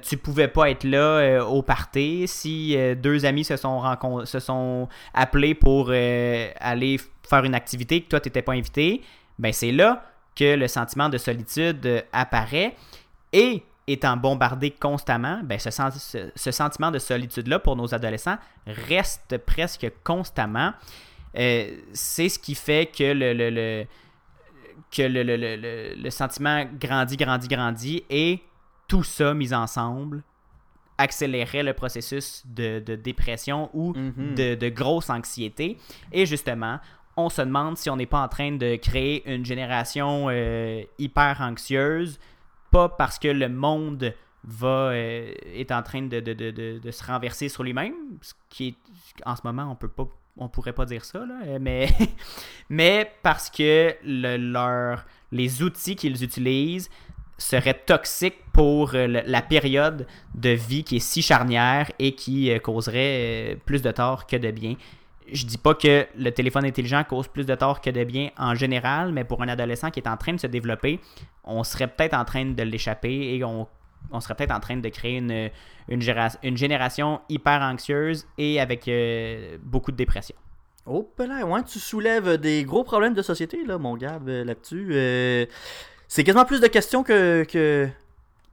tu 0.03 0.17
pouvais 0.17 0.49
pas 0.49 0.71
être 0.71 0.85
là 0.85 0.99
euh, 0.99 1.45
au 1.45 1.63
party, 1.63 2.25
si 2.27 2.77
euh, 2.77 2.95
deux 2.95 3.25
amis 3.25 3.45
se 3.45 3.57
sont, 3.57 3.83
se 4.25 4.39
sont 4.41 4.89
appelés 5.15 5.55
pour 5.55 5.89
euh, 5.91 6.51
aller 6.61 7.01
faire 7.29 7.45
une 7.45 7.55
activité 7.55 8.01
que 8.01 8.09
toi 8.09 8.21
t'étais 8.21 8.43
pas 8.43 8.53
invité, 8.53 9.03
ben 9.39 9.53
c'est 9.53 9.73
là 9.73 10.05
que 10.37 10.55
le 10.55 10.69
sentiment 10.69 11.09
de 11.09 11.19
solitude 11.19 12.05
apparaît 12.13 12.77
et 13.33 13.63
étant 13.93 14.17
bombardé 14.17 14.71
constamment, 14.71 15.41
ben 15.43 15.59
ce, 15.59 15.71
ce- 15.71 16.31
ce 16.35 16.51
sentiment 16.51 16.91
de 16.91 16.99
solitude-là 16.99 17.59
pour 17.59 17.77
nos 17.77 17.93
adolescents 17.95 18.39
reste 18.67 19.39
presque 19.39 19.91
constamment. 20.05 20.73
Euh, 21.37 21.77
c'est 21.93 22.29
ce 22.29 22.39
qui 22.39 22.55
fait 22.55 22.87
que 22.87 23.05
le, 23.13 23.33
le- 23.33 23.51
le- 23.51 23.85
que 24.91 25.03
le, 25.03 25.23
le- 25.23 25.37
le- 25.37 25.57
le- 25.57 25.95
le 26.03 26.11
sentiment 26.11 26.65
grandit, 26.81 27.17
grandit, 27.17 27.49
grandit 27.49 28.05
et 28.09 28.41
tout 28.89 29.03
ça 29.03 29.35
mis 29.35 29.53
ensemble 29.53 30.23
accélérait 30.97 31.63
le 31.63 31.75
processus 31.75 32.43
de, 32.47 32.81
de 32.81 32.97
dépression 32.97 33.71
ou 33.73 33.93
Mhm. 33.95 34.35
de, 34.35 34.55
de 34.55 34.69
grosse 34.69 35.11
anxiété. 35.11 35.79
Et 36.11 36.27
justement, 36.27 36.81
on 37.17 37.29
se 37.29 37.43
demande 37.43 37.77
si 37.77 37.89
on 37.91 37.97
n'est 37.97 38.07
pas 38.07 38.21
en 38.23 38.29
train 38.29 38.53
de 38.53 38.77
créer 38.77 39.23
une 39.33 39.45
génération 39.45 40.27
euh, 40.29 40.83
hyper 40.99 41.39
anxieuse, 41.41 42.19
pas 42.71 42.89
parce 42.89 43.19
que 43.19 43.29
le 43.29 43.49
monde 43.49 44.15
va 44.45 44.91
euh, 44.93 45.33
est 45.55 45.73
en 45.73 45.83
train 45.83 46.03
de, 46.03 46.21
de- 46.21 46.33
de- 46.33 46.79
de- 46.79 46.91
se 46.91 47.05
renverser 47.05 47.49
sur 47.49 47.63
lui-même, 47.65 47.95
ce 48.23 48.35
qui 48.49 48.69
est 48.69 48.75
en 49.27 49.35
ce 49.37 49.43
moment 49.45 49.69
on 49.71 49.75
peut 49.75 49.89
pas 49.89 50.07
on 50.41 50.49
pourrait 50.49 50.73
pas 50.73 50.85
dire 50.87 51.05
ça 51.05 51.19
là, 51.27 51.35
euh, 51.47 51.59
mais 51.61 51.89
mais 52.71 53.11
parce 53.23 53.51
que 53.51 53.95
le- 54.05 54.37
leur 54.37 55.05
les 55.33 55.63
outils 55.63 55.97
qu'ils 55.97 56.23
utilisent 56.23 56.89
seraient 57.37 57.75
toxiques 57.87 58.39
pour 58.53 58.95
euh, 58.95 59.07
la 59.07 59.43
période 59.43 60.07
de 60.35 60.51
vie 60.51 60.83
qui 60.85 60.97
est 60.97 61.01
si 61.01 61.23
charnière 61.23 61.91
et 61.99 62.15
qui 62.15 62.51
causerait 62.61 63.59
plus 63.67 63.83
de 63.83 63.91
tort 63.93 64.27
que 64.27 64.37
de 64.37 64.51
bien. 64.51 64.75
Je 65.33 65.47
dis 65.47 65.59
pas 65.59 65.75
que 65.75 66.07
le 66.17 66.31
téléphone 66.31 66.65
intelligent 66.65 67.03
cause 67.05 67.29
plus 67.29 67.47
de 67.47 67.55
tort 67.55 67.81
que 67.81 67.91
de 67.91 68.05
bien 68.05 68.31
en 68.39 68.55
général, 68.55 69.13
mais 69.13 69.25
pour 69.25 69.43
un 69.43 69.49
adolescent 69.49 69.91
qui 69.91 70.01
est 70.01 70.09
en 70.09 70.17
train 70.17 70.33
de 70.33 70.41
se 70.41 70.47
développer, 70.47 71.01
on 71.45 71.65
serait 71.65 71.89
peut-être 71.89 72.15
en 72.15 72.25
train 72.25 72.45
de 72.45 72.63
l'échapper 72.63 73.35
et 73.35 73.45
on, 73.45 73.67
on 74.11 74.21
serait 74.21 74.35
peut-être 74.35 74.55
en 74.55 74.61
train 74.61 74.77
de 74.77 74.89
créer 74.89 75.19
une, 75.19 75.51
une, 75.89 76.57
génération 76.57 77.21
hyper 77.29 77.61
anxieuse 77.63 78.27
et 78.37 78.61
avec 78.61 78.89
euh, 78.89 79.59
beaucoup 79.63 79.93
de 79.93 79.97
dépression. 79.97 80.37
Oh, 80.87 81.11
là, 81.19 81.45
ouais, 81.45 81.63
tu 81.65 81.79
soulèves 81.79 82.39
des 82.39 82.65
gros 82.65 82.83
problèmes 82.83 83.15
de 83.15 83.23
société, 83.23 83.65
là, 83.65 83.77
mon 83.77 83.97
gars, 83.97 84.19
euh, 84.27 84.45
là-dessus. 84.45 84.89
Euh, 84.93 85.45
c'est 86.07 86.25
quasiment 86.25 86.47
plus 86.47 86.61
de 86.61 86.67
questions 86.67 87.03
que, 87.03 87.45
que, 87.45 87.89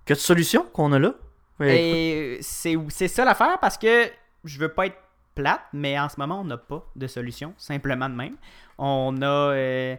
que 0.05 0.13
de 0.13 0.19
solutions 0.19 0.65
qu'on 0.73 0.91
a 0.91 0.99
là. 0.99 1.13
Et 1.61 2.38
c'est 2.41 2.75
c'est 2.89 3.07
ça 3.07 3.23
l'affaire 3.23 3.57
parce 3.61 3.77
que 3.77 4.09
je 4.43 4.59
veux 4.59 4.67
pas 4.67 4.88
être 4.88 4.97
plate, 5.36 5.62
mais 5.74 6.00
en 6.00 6.10
ce 6.10 6.19
moment, 6.19 6.39
on 6.41 6.45
n'a 6.45 6.58
pas 6.58 6.84
de 6.95 7.08
solution, 7.08 7.54
simplement 7.58 8.10
de 8.10 8.15
même. 8.15 8.38
On 8.78 9.21
a, 9.21 9.26
euh, 9.26 9.95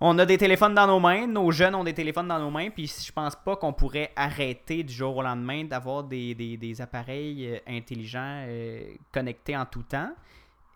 on 0.00 0.18
a 0.18 0.26
des 0.26 0.38
téléphones 0.38 0.74
dans 0.74 0.86
nos 0.86 0.98
mains, 1.00 1.26
nos 1.26 1.50
jeunes 1.52 1.74
ont 1.74 1.84
des 1.84 1.94
téléphones 1.94 2.28
dans 2.28 2.38
nos 2.38 2.50
mains, 2.50 2.70
puis 2.70 2.86
je 2.86 3.12
pense 3.12 3.36
pas 3.36 3.56
qu'on 3.56 3.72
pourrait 3.72 4.12
arrêter 4.16 4.82
du 4.82 4.92
jour 4.92 5.16
au 5.16 5.22
lendemain 5.22 5.64
d'avoir 5.64 6.02
des, 6.04 6.34
des- 6.34 6.80
appareils 6.80 7.46
euh, 7.48 7.58
intelligents 7.68 8.44
euh, 8.46 8.80
connectés 9.12 9.56
en 9.56 9.66
tout 9.66 9.82
temps. 9.82 10.10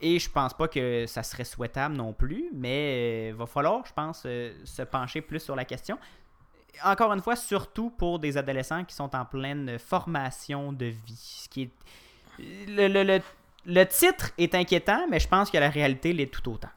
Et 0.01 0.19
je 0.19 0.31
pense 0.31 0.55
pas 0.55 0.69
que 0.69 1.05
ça 1.07 1.23
serait 1.23 1.45
souhaitable 1.45 1.95
non 1.95 2.13
plus, 2.15 2.51
mais 2.55 3.33
va 3.33 3.45
falloir, 3.47 3.85
je 3.85 3.93
pense, 3.93 4.23
se 4.23 4.83
pencher 4.83 5.21
plus 5.21 5.41
sur 5.41 5.57
la 5.57 5.65
question 5.65 5.99
encore 6.85 7.13
une 7.13 7.21
fois, 7.21 7.37
surtout 7.37 7.91
pour 7.91 8.19
des 8.19 8.39
adolescents 8.39 8.85
qui 8.85 8.95
sont 8.95 9.15
en 9.15 9.25
pleine 9.25 9.79
formation 9.79 10.73
de 10.73 10.87
vie. 10.87 11.17
Ce 11.43 11.49
qui 11.49 11.63
est... 11.63 11.71
le- 12.69 12.87
le- 12.89 13.21
le 13.67 13.85
titre 13.85 14.31
est 14.39 14.55
inquiétant, 14.55 15.07
mais 15.11 15.21
je 15.21 15.29
pense 15.29 15.51
que 15.51 15.59
la 15.59 15.71
réalité 15.71 16.13
l'est 16.13 16.31
tout 16.31 16.51
autant. 16.51 16.71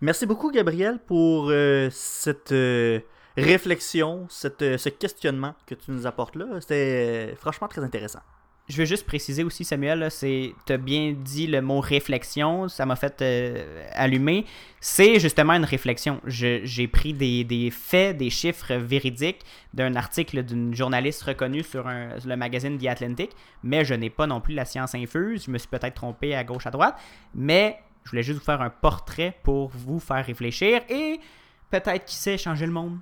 Merci 0.00 0.26
beaucoup, 0.26 0.50
Gabriel, 0.52 0.98
pour 1.00 1.48
euh, 1.50 1.88
cette 1.90 2.52
euh, 2.52 3.00
réflexion, 3.36 4.28
euh, 4.62 4.78
ce 4.78 4.88
questionnement 4.88 5.54
que 5.66 5.74
tu 5.74 5.90
nous 5.90 6.06
apportes 6.06 6.36
là. 6.36 6.46
C'était 6.60 7.34
franchement 7.36 7.66
très 7.68 7.82
intéressant. 7.82 8.20
Je 8.68 8.76
veux 8.76 8.84
juste 8.84 9.06
préciser 9.06 9.44
aussi, 9.44 9.64
Samuel, 9.64 10.10
c'est 10.10 10.52
as 10.68 10.76
bien 10.76 11.14
dit 11.16 11.46
le 11.46 11.62
mot 11.62 11.80
réflexion, 11.80 12.68
ça 12.68 12.84
m'a 12.84 12.96
fait 12.96 13.22
euh, 13.22 13.86
allumer. 13.92 14.44
C'est 14.78 15.18
justement 15.18 15.54
une 15.54 15.64
réflexion. 15.64 16.20
J'ai 16.26 16.86
pris 16.86 17.14
des, 17.14 17.44
des 17.44 17.70
faits, 17.70 18.18
des 18.18 18.28
chiffres 18.28 18.74
véridiques 18.74 19.40
d'un 19.72 19.94
article 19.96 20.42
d'une 20.42 20.74
journaliste 20.74 21.22
reconnue 21.22 21.62
sur 21.62 21.88
un- 21.88 22.10
le 22.22 22.36
magazine 22.36 22.76
The 22.76 22.88
Atlantic, 22.88 23.30
mais 23.62 23.86
je 23.86 23.94
n'ai 23.94 24.10
pas 24.10 24.26
non 24.26 24.42
plus 24.42 24.52
la 24.54 24.66
science 24.66 24.94
infuse. 24.94 25.44
Je 25.46 25.50
me 25.50 25.56
suis 25.56 25.68
peut-être 25.68 25.94
trompé 25.94 26.34
à 26.34 26.44
gauche, 26.44 26.66
à 26.66 26.70
droite, 26.70 27.00
mais 27.34 27.78
je 28.04 28.10
voulais 28.10 28.22
juste 28.22 28.38
vous 28.40 28.44
faire 28.44 28.60
un 28.60 28.70
portrait 28.70 29.34
pour 29.44 29.68
vous 29.70 29.98
faire 29.98 30.24
réfléchir 30.26 30.82
et 30.90 31.20
peut-être, 31.70 32.04
qui 32.04 32.16
sait, 32.16 32.36
changer 32.36 32.66
le 32.66 32.72
monde. 32.72 32.98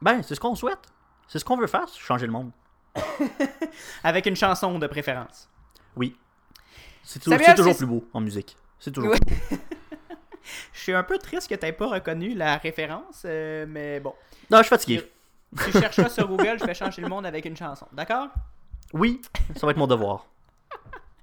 Ben, 0.00 0.22
c'est 0.22 0.36
ce 0.36 0.40
qu'on 0.40 0.54
souhaite. 0.54 0.78
C'est 1.26 1.40
ce 1.40 1.44
qu'on 1.44 1.56
veut 1.56 1.66
faire, 1.66 1.86
changer 1.88 2.26
le 2.26 2.32
monde. 2.32 2.52
Avec 4.04 4.26
une 4.26 4.36
chanson 4.36 4.78
de 4.78 4.86
préférence. 4.86 5.48
Oui. 5.96 6.16
C'est 7.02 7.20
toujours 7.20 7.76
plus 7.76 7.86
beau 7.86 8.08
en 8.12 8.20
musique. 8.20 8.56
C'est 8.78 8.90
toujours 8.92 9.12
Oui. 9.12 9.18
plus 9.20 9.56
beau. 9.56 9.62
Je 10.72 10.80
suis 10.80 10.92
un 10.92 11.04
peu 11.04 11.18
triste 11.18 11.48
que 11.48 11.54
tu 11.54 11.64
n'aies 11.64 11.72
pas 11.72 11.86
reconnu 11.86 12.34
la 12.34 12.56
référence, 12.56 13.22
euh, 13.24 13.64
mais 13.68 14.00
bon. 14.00 14.12
Non, 14.50 14.58
je 14.58 14.62
suis 14.64 14.70
fatigué. 14.70 15.08
Tu 15.64 15.70
cherches 15.72 15.94
ça 15.96 16.08
sur 16.08 16.26
Google, 16.26 16.56
je 16.58 16.64
vais 16.64 16.74
changer 16.74 17.00
le 17.00 17.08
monde 17.08 17.24
avec 17.26 17.44
une 17.44 17.56
chanson. 17.56 17.86
D'accord? 17.92 18.28
Oui, 18.92 19.22
ça 19.54 19.64
va 19.66 19.70
être 19.70 19.78
mon 19.78 19.86
devoir. 19.86 20.26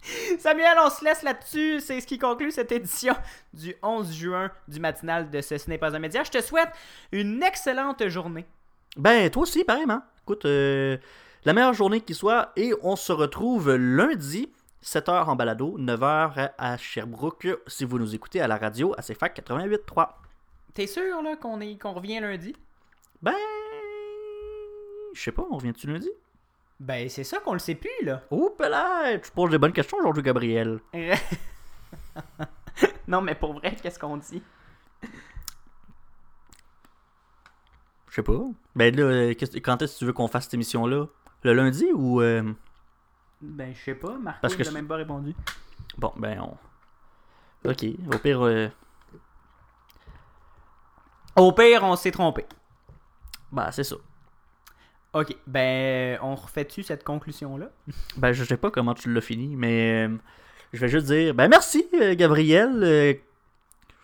Samuel, 0.40 0.78
on 0.84 0.90
se 0.90 1.04
laisse 1.04 1.22
là-dessus. 1.24 1.82
C'est 1.82 2.00
ce 2.00 2.08
qui 2.08 2.18
conclut 2.18 2.52
cette 2.52 2.72
édition 2.72 3.14
du 3.54 3.76
11 3.84 4.14
juin 4.14 4.52
du 4.70 4.80
matinal 4.80 5.30
de 5.30 5.42
Ce, 5.42 5.58
ce 5.58 5.70
n'est 5.70 5.78
pas 5.78 5.94
un 5.94 6.00
média. 6.00 6.24
Je 6.24 6.32
te 6.32 6.42
souhaite 6.42 6.70
une 7.12 7.44
excellente 7.44 8.08
journée. 8.08 8.46
Ben, 8.96 9.30
toi 9.30 9.44
aussi, 9.44 9.66
pareillement. 9.66 10.02
Écoute, 10.24 10.46
euh, 10.46 10.98
la 11.46 11.54
meilleure 11.54 11.74
journée 11.74 12.02
qui 12.02 12.14
soit 12.14 12.52
et 12.58 12.74
on 12.82 12.96
se 12.96 13.14
retrouve 13.14 13.76
lundi, 13.76 14.52
7h 14.84 15.26
en 15.26 15.36
balado, 15.36 15.78
9h 15.78 16.52
à 16.58 16.78
Sherbrooke, 16.78 17.48
si 17.68 17.86
vous 17.86 17.98
nous 17.98 18.14
écoutez 18.14 18.42
à 18.42 18.48
la 18.48 18.58
radio 18.58 18.94
à 18.98 19.02
CFAC 19.02 19.40
88.3. 19.40 20.10
T'es 20.74 20.86
sûr 20.86 21.22
là, 21.22 21.38
qu'on 21.38 21.62
est, 21.62 21.82
qu'on 21.82 21.94
revient 21.94 22.20
lundi? 22.20 22.56
Ben, 23.22 23.34
je 25.14 25.22
sais 25.22 25.32
pas, 25.32 25.46
on 25.50 25.58
revient-tu 25.58 25.88
lundi? 25.88 26.10
Ben, 26.80 27.10
c'est 27.10 27.24
ça 27.24 27.40
qu'on 27.40 27.54
le 27.54 27.60
sait 27.60 27.76
plus, 27.76 27.90
là. 28.04 28.22
Oh, 28.32 28.56
là, 28.60 29.18
tu 29.18 29.32
poses 29.32 29.52
des 29.52 29.58
bonnes 29.58 29.74
questions 29.74 29.98
aujourd'hui, 29.98 30.24
Gabriel. 30.24 30.80
non, 33.08 33.22
mais 33.22 33.36
pour 33.36 33.54
vrai, 33.54 33.76
qu'est-ce 33.82 34.00
qu'on 34.00 34.18
dit? 34.18 34.42
Je 38.10 38.16
sais 38.16 38.24
pas. 38.24 38.40
Ben 38.76 38.96
là, 38.96 39.34
quand 39.64 39.82
est-ce 39.82 39.94
que 39.94 40.00
tu 40.00 40.06
veux 40.06 40.14
qu'on 40.14 40.28
fasse 40.28 40.46
cette 40.46 40.56
émission-là? 40.56 41.06
Le 41.44 41.54
lundi 41.54 41.86
ou. 41.94 42.22
euh, 42.22 42.54
Ben, 43.42 43.74
je 43.74 43.80
sais 43.82 43.96
pas, 43.96 44.18
Marco 44.18 44.40
Parce 44.42 44.56
que 44.56 44.62
il 44.64 44.68
a 44.68 44.72
je- 44.72 44.76
même 44.76 44.88
pas 44.88 44.96
répondu. 44.98 45.34
Bon, 45.98 46.12
ben 46.18 46.40
on. 46.42 47.70
Ok, 47.70 47.86
au 48.14 48.18
pire. 48.20 48.42
euh, 48.46 48.68
Au 51.36 51.52
pire, 51.52 51.84
on 51.84 51.96
s'est 51.96 52.12
trompé. 52.12 52.46
Ben, 53.52 53.72
c'est 53.72 53.84
ça. 53.84 53.96
Ok, 55.14 55.36
ben, 55.48 56.20
on 56.22 56.36
refait-tu 56.36 56.84
cette 56.84 57.04
conclusion-là? 57.04 57.70
Ben, 58.18 58.32
je 58.34 58.44
sais 58.44 58.58
pas 58.58 58.70
comment 58.72 58.94
tu 58.94 59.12
l'as 59.14 59.22
fini, 59.22 59.56
mais 59.56 60.08
euh, 60.08 60.18
je 60.74 60.80
vais 60.80 60.88
juste 60.90 61.08
dire, 61.08 61.34
ben 61.34 61.48
merci, 61.48 61.88
euh, 61.96 62.16
Gabriel. 62.16 63.20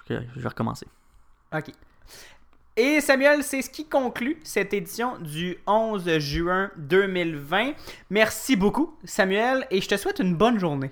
je 0.09 0.15
je 0.35 0.39
vais 0.39 0.47
recommencer. 0.49 0.87
Ok. 1.53 1.71
Et 2.77 2.99
Samuel, 2.99 3.41
c'est 3.43 3.61
ce 3.61 3.69
qui 3.69 3.85
conclut 3.85 4.37
cette 4.43 4.73
édition 4.73 5.17
du 5.19 5.57
11 5.65 6.17
juin 6.19 6.71
2020. 6.75 7.71
Merci 8.09 8.57
beaucoup, 8.57 8.97
Samuel, 9.05 9.65
et 9.71 9.79
je 9.79 9.87
te 9.87 9.95
souhaite 9.95 10.19
une 10.19 10.35
bonne 10.35 10.59
journée. 10.59 10.91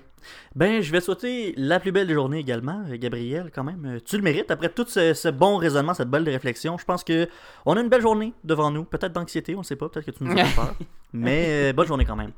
Ben, 0.56 0.80
je 0.80 0.90
vais 0.90 1.00
te 1.00 1.04
souhaiter 1.04 1.52
la 1.58 1.78
plus 1.80 1.92
belle 1.92 2.06
des 2.06 2.14
journées 2.14 2.38
également, 2.38 2.82
euh, 2.88 2.96
Gabriel, 2.96 3.50
quand 3.54 3.64
même. 3.64 3.84
Euh, 3.84 3.98
Tu 4.02 4.16
le 4.16 4.22
mérites. 4.22 4.50
Après 4.50 4.70
tout 4.70 4.86
ce, 4.88 5.12
ce 5.12 5.28
bon 5.28 5.58
raisonnement, 5.58 5.92
cette 5.92 6.08
belle 6.08 6.26
réflexion, 6.26 6.78
je 6.78 6.84
pense 6.86 7.04
que 7.04 7.28
on 7.66 7.76
a 7.76 7.80
une 7.82 7.90
belle 7.90 8.00
journée 8.00 8.32
devant 8.44 8.70
nous. 8.70 8.84
Peut-être 8.84 9.12
d'anxiété, 9.12 9.54
on 9.54 9.58
ne 9.58 9.64
sait 9.64 9.76
pas. 9.76 9.90
Peut-être 9.90 10.06
que 10.06 10.10
tu 10.12 10.24
nous 10.24 10.32
as 10.32 10.44
peur. 10.56 10.74
Mais 11.12 11.44
euh, 11.48 11.72
bonne 11.74 11.86
journée 11.86 12.06
quand 12.06 12.16
même. 12.16 12.30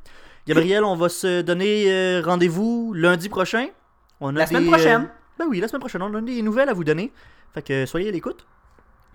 Gabriel, 0.49 0.83
on 0.83 0.97
va 0.97 1.09
se 1.09 1.43
donner 1.43 1.85
euh, 1.89 2.21
rendez-vous 2.25 2.93
lundi 2.95 3.29
prochain. 3.29 3.69
On 4.21 4.35
a 4.35 4.41
La 4.41 4.47
semaine 4.49 4.67
prochaine. 4.67 5.03
euh, 5.03 5.39
ben 5.39 5.47
oui, 5.49 5.61
la 5.61 5.69
semaine 5.69 5.81
prochaine. 5.81 6.03
On 6.03 6.13
a 6.15 6.21
des 6.21 6.43
nouvelles 6.43 6.69
à 6.69 6.73
vous 6.73 6.83
donner. 6.85 7.13
Fait 7.55 7.63
que 7.63 7.87
soyez 7.87 8.09
à 8.09 8.13
l'écoute. 8.13 8.45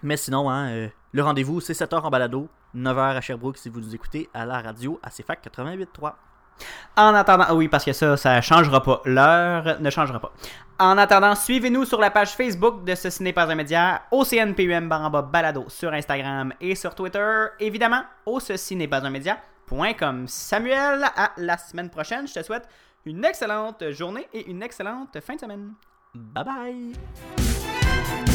Mais 0.03 0.17
sinon, 0.17 0.49
hein, 0.49 0.69
euh, 0.69 0.87
le 1.11 1.23
rendez-vous, 1.23 1.61
c'est 1.61 1.73
7h 1.73 2.01
en 2.01 2.09
balado, 2.09 2.49
9h 2.75 3.17
à 3.17 3.21
Sherbrooke 3.21 3.57
si 3.57 3.69
vous 3.69 3.79
nous 3.79 3.95
écoutez 3.95 4.29
à 4.33 4.45
la 4.45 4.61
radio 4.61 4.99
à 5.03 5.09
CFAC 5.09 5.45
88.3. 5.45 6.13
En 6.97 7.13
attendant, 7.15 7.45
ah 7.47 7.55
oui, 7.55 7.67
parce 7.67 7.85
que 7.85 7.93
ça, 7.93 8.17
ça 8.17 8.41
changera 8.41 8.83
pas. 8.83 9.01
L'heure 9.05 9.79
ne 9.79 9.89
changera 9.89 10.19
pas. 10.19 10.31
En 10.79 10.97
attendant, 10.97 11.35
suivez-nous 11.35 11.85
sur 11.85 11.99
la 11.99 12.11
page 12.11 12.31
Facebook 12.31 12.83
de 12.83 12.95
Ce 12.95 13.23
n'est 13.23 13.33
pas 13.33 13.49
un 13.49 13.55
média, 13.55 14.03
au 14.11 14.23
CNPUM 14.23 14.89
baramba 14.89 15.21
balado 15.21 15.65
sur 15.67 15.93
Instagram 15.93 16.53
et 16.59 16.75
sur 16.75 16.93
Twitter. 16.95 17.45
Évidemment, 17.59 18.03
au 18.25 18.39
ceci 18.39 18.75
n'est 18.75 18.87
pas 18.87 19.05
un 19.05 19.09
média.com. 19.09 20.27
Samuel, 20.27 21.03
à 21.15 21.31
la 21.37 21.57
semaine 21.57 21.89
prochaine. 21.89 22.27
Je 22.27 22.33
te 22.33 22.43
souhaite 22.43 22.67
une 23.05 23.23
excellente 23.25 23.89
journée 23.91 24.27
et 24.33 24.49
une 24.49 24.61
excellente 24.61 25.19
fin 25.19 25.35
de 25.35 25.39
semaine. 25.39 25.73
Bye 26.13 26.43
bye! 26.43 28.31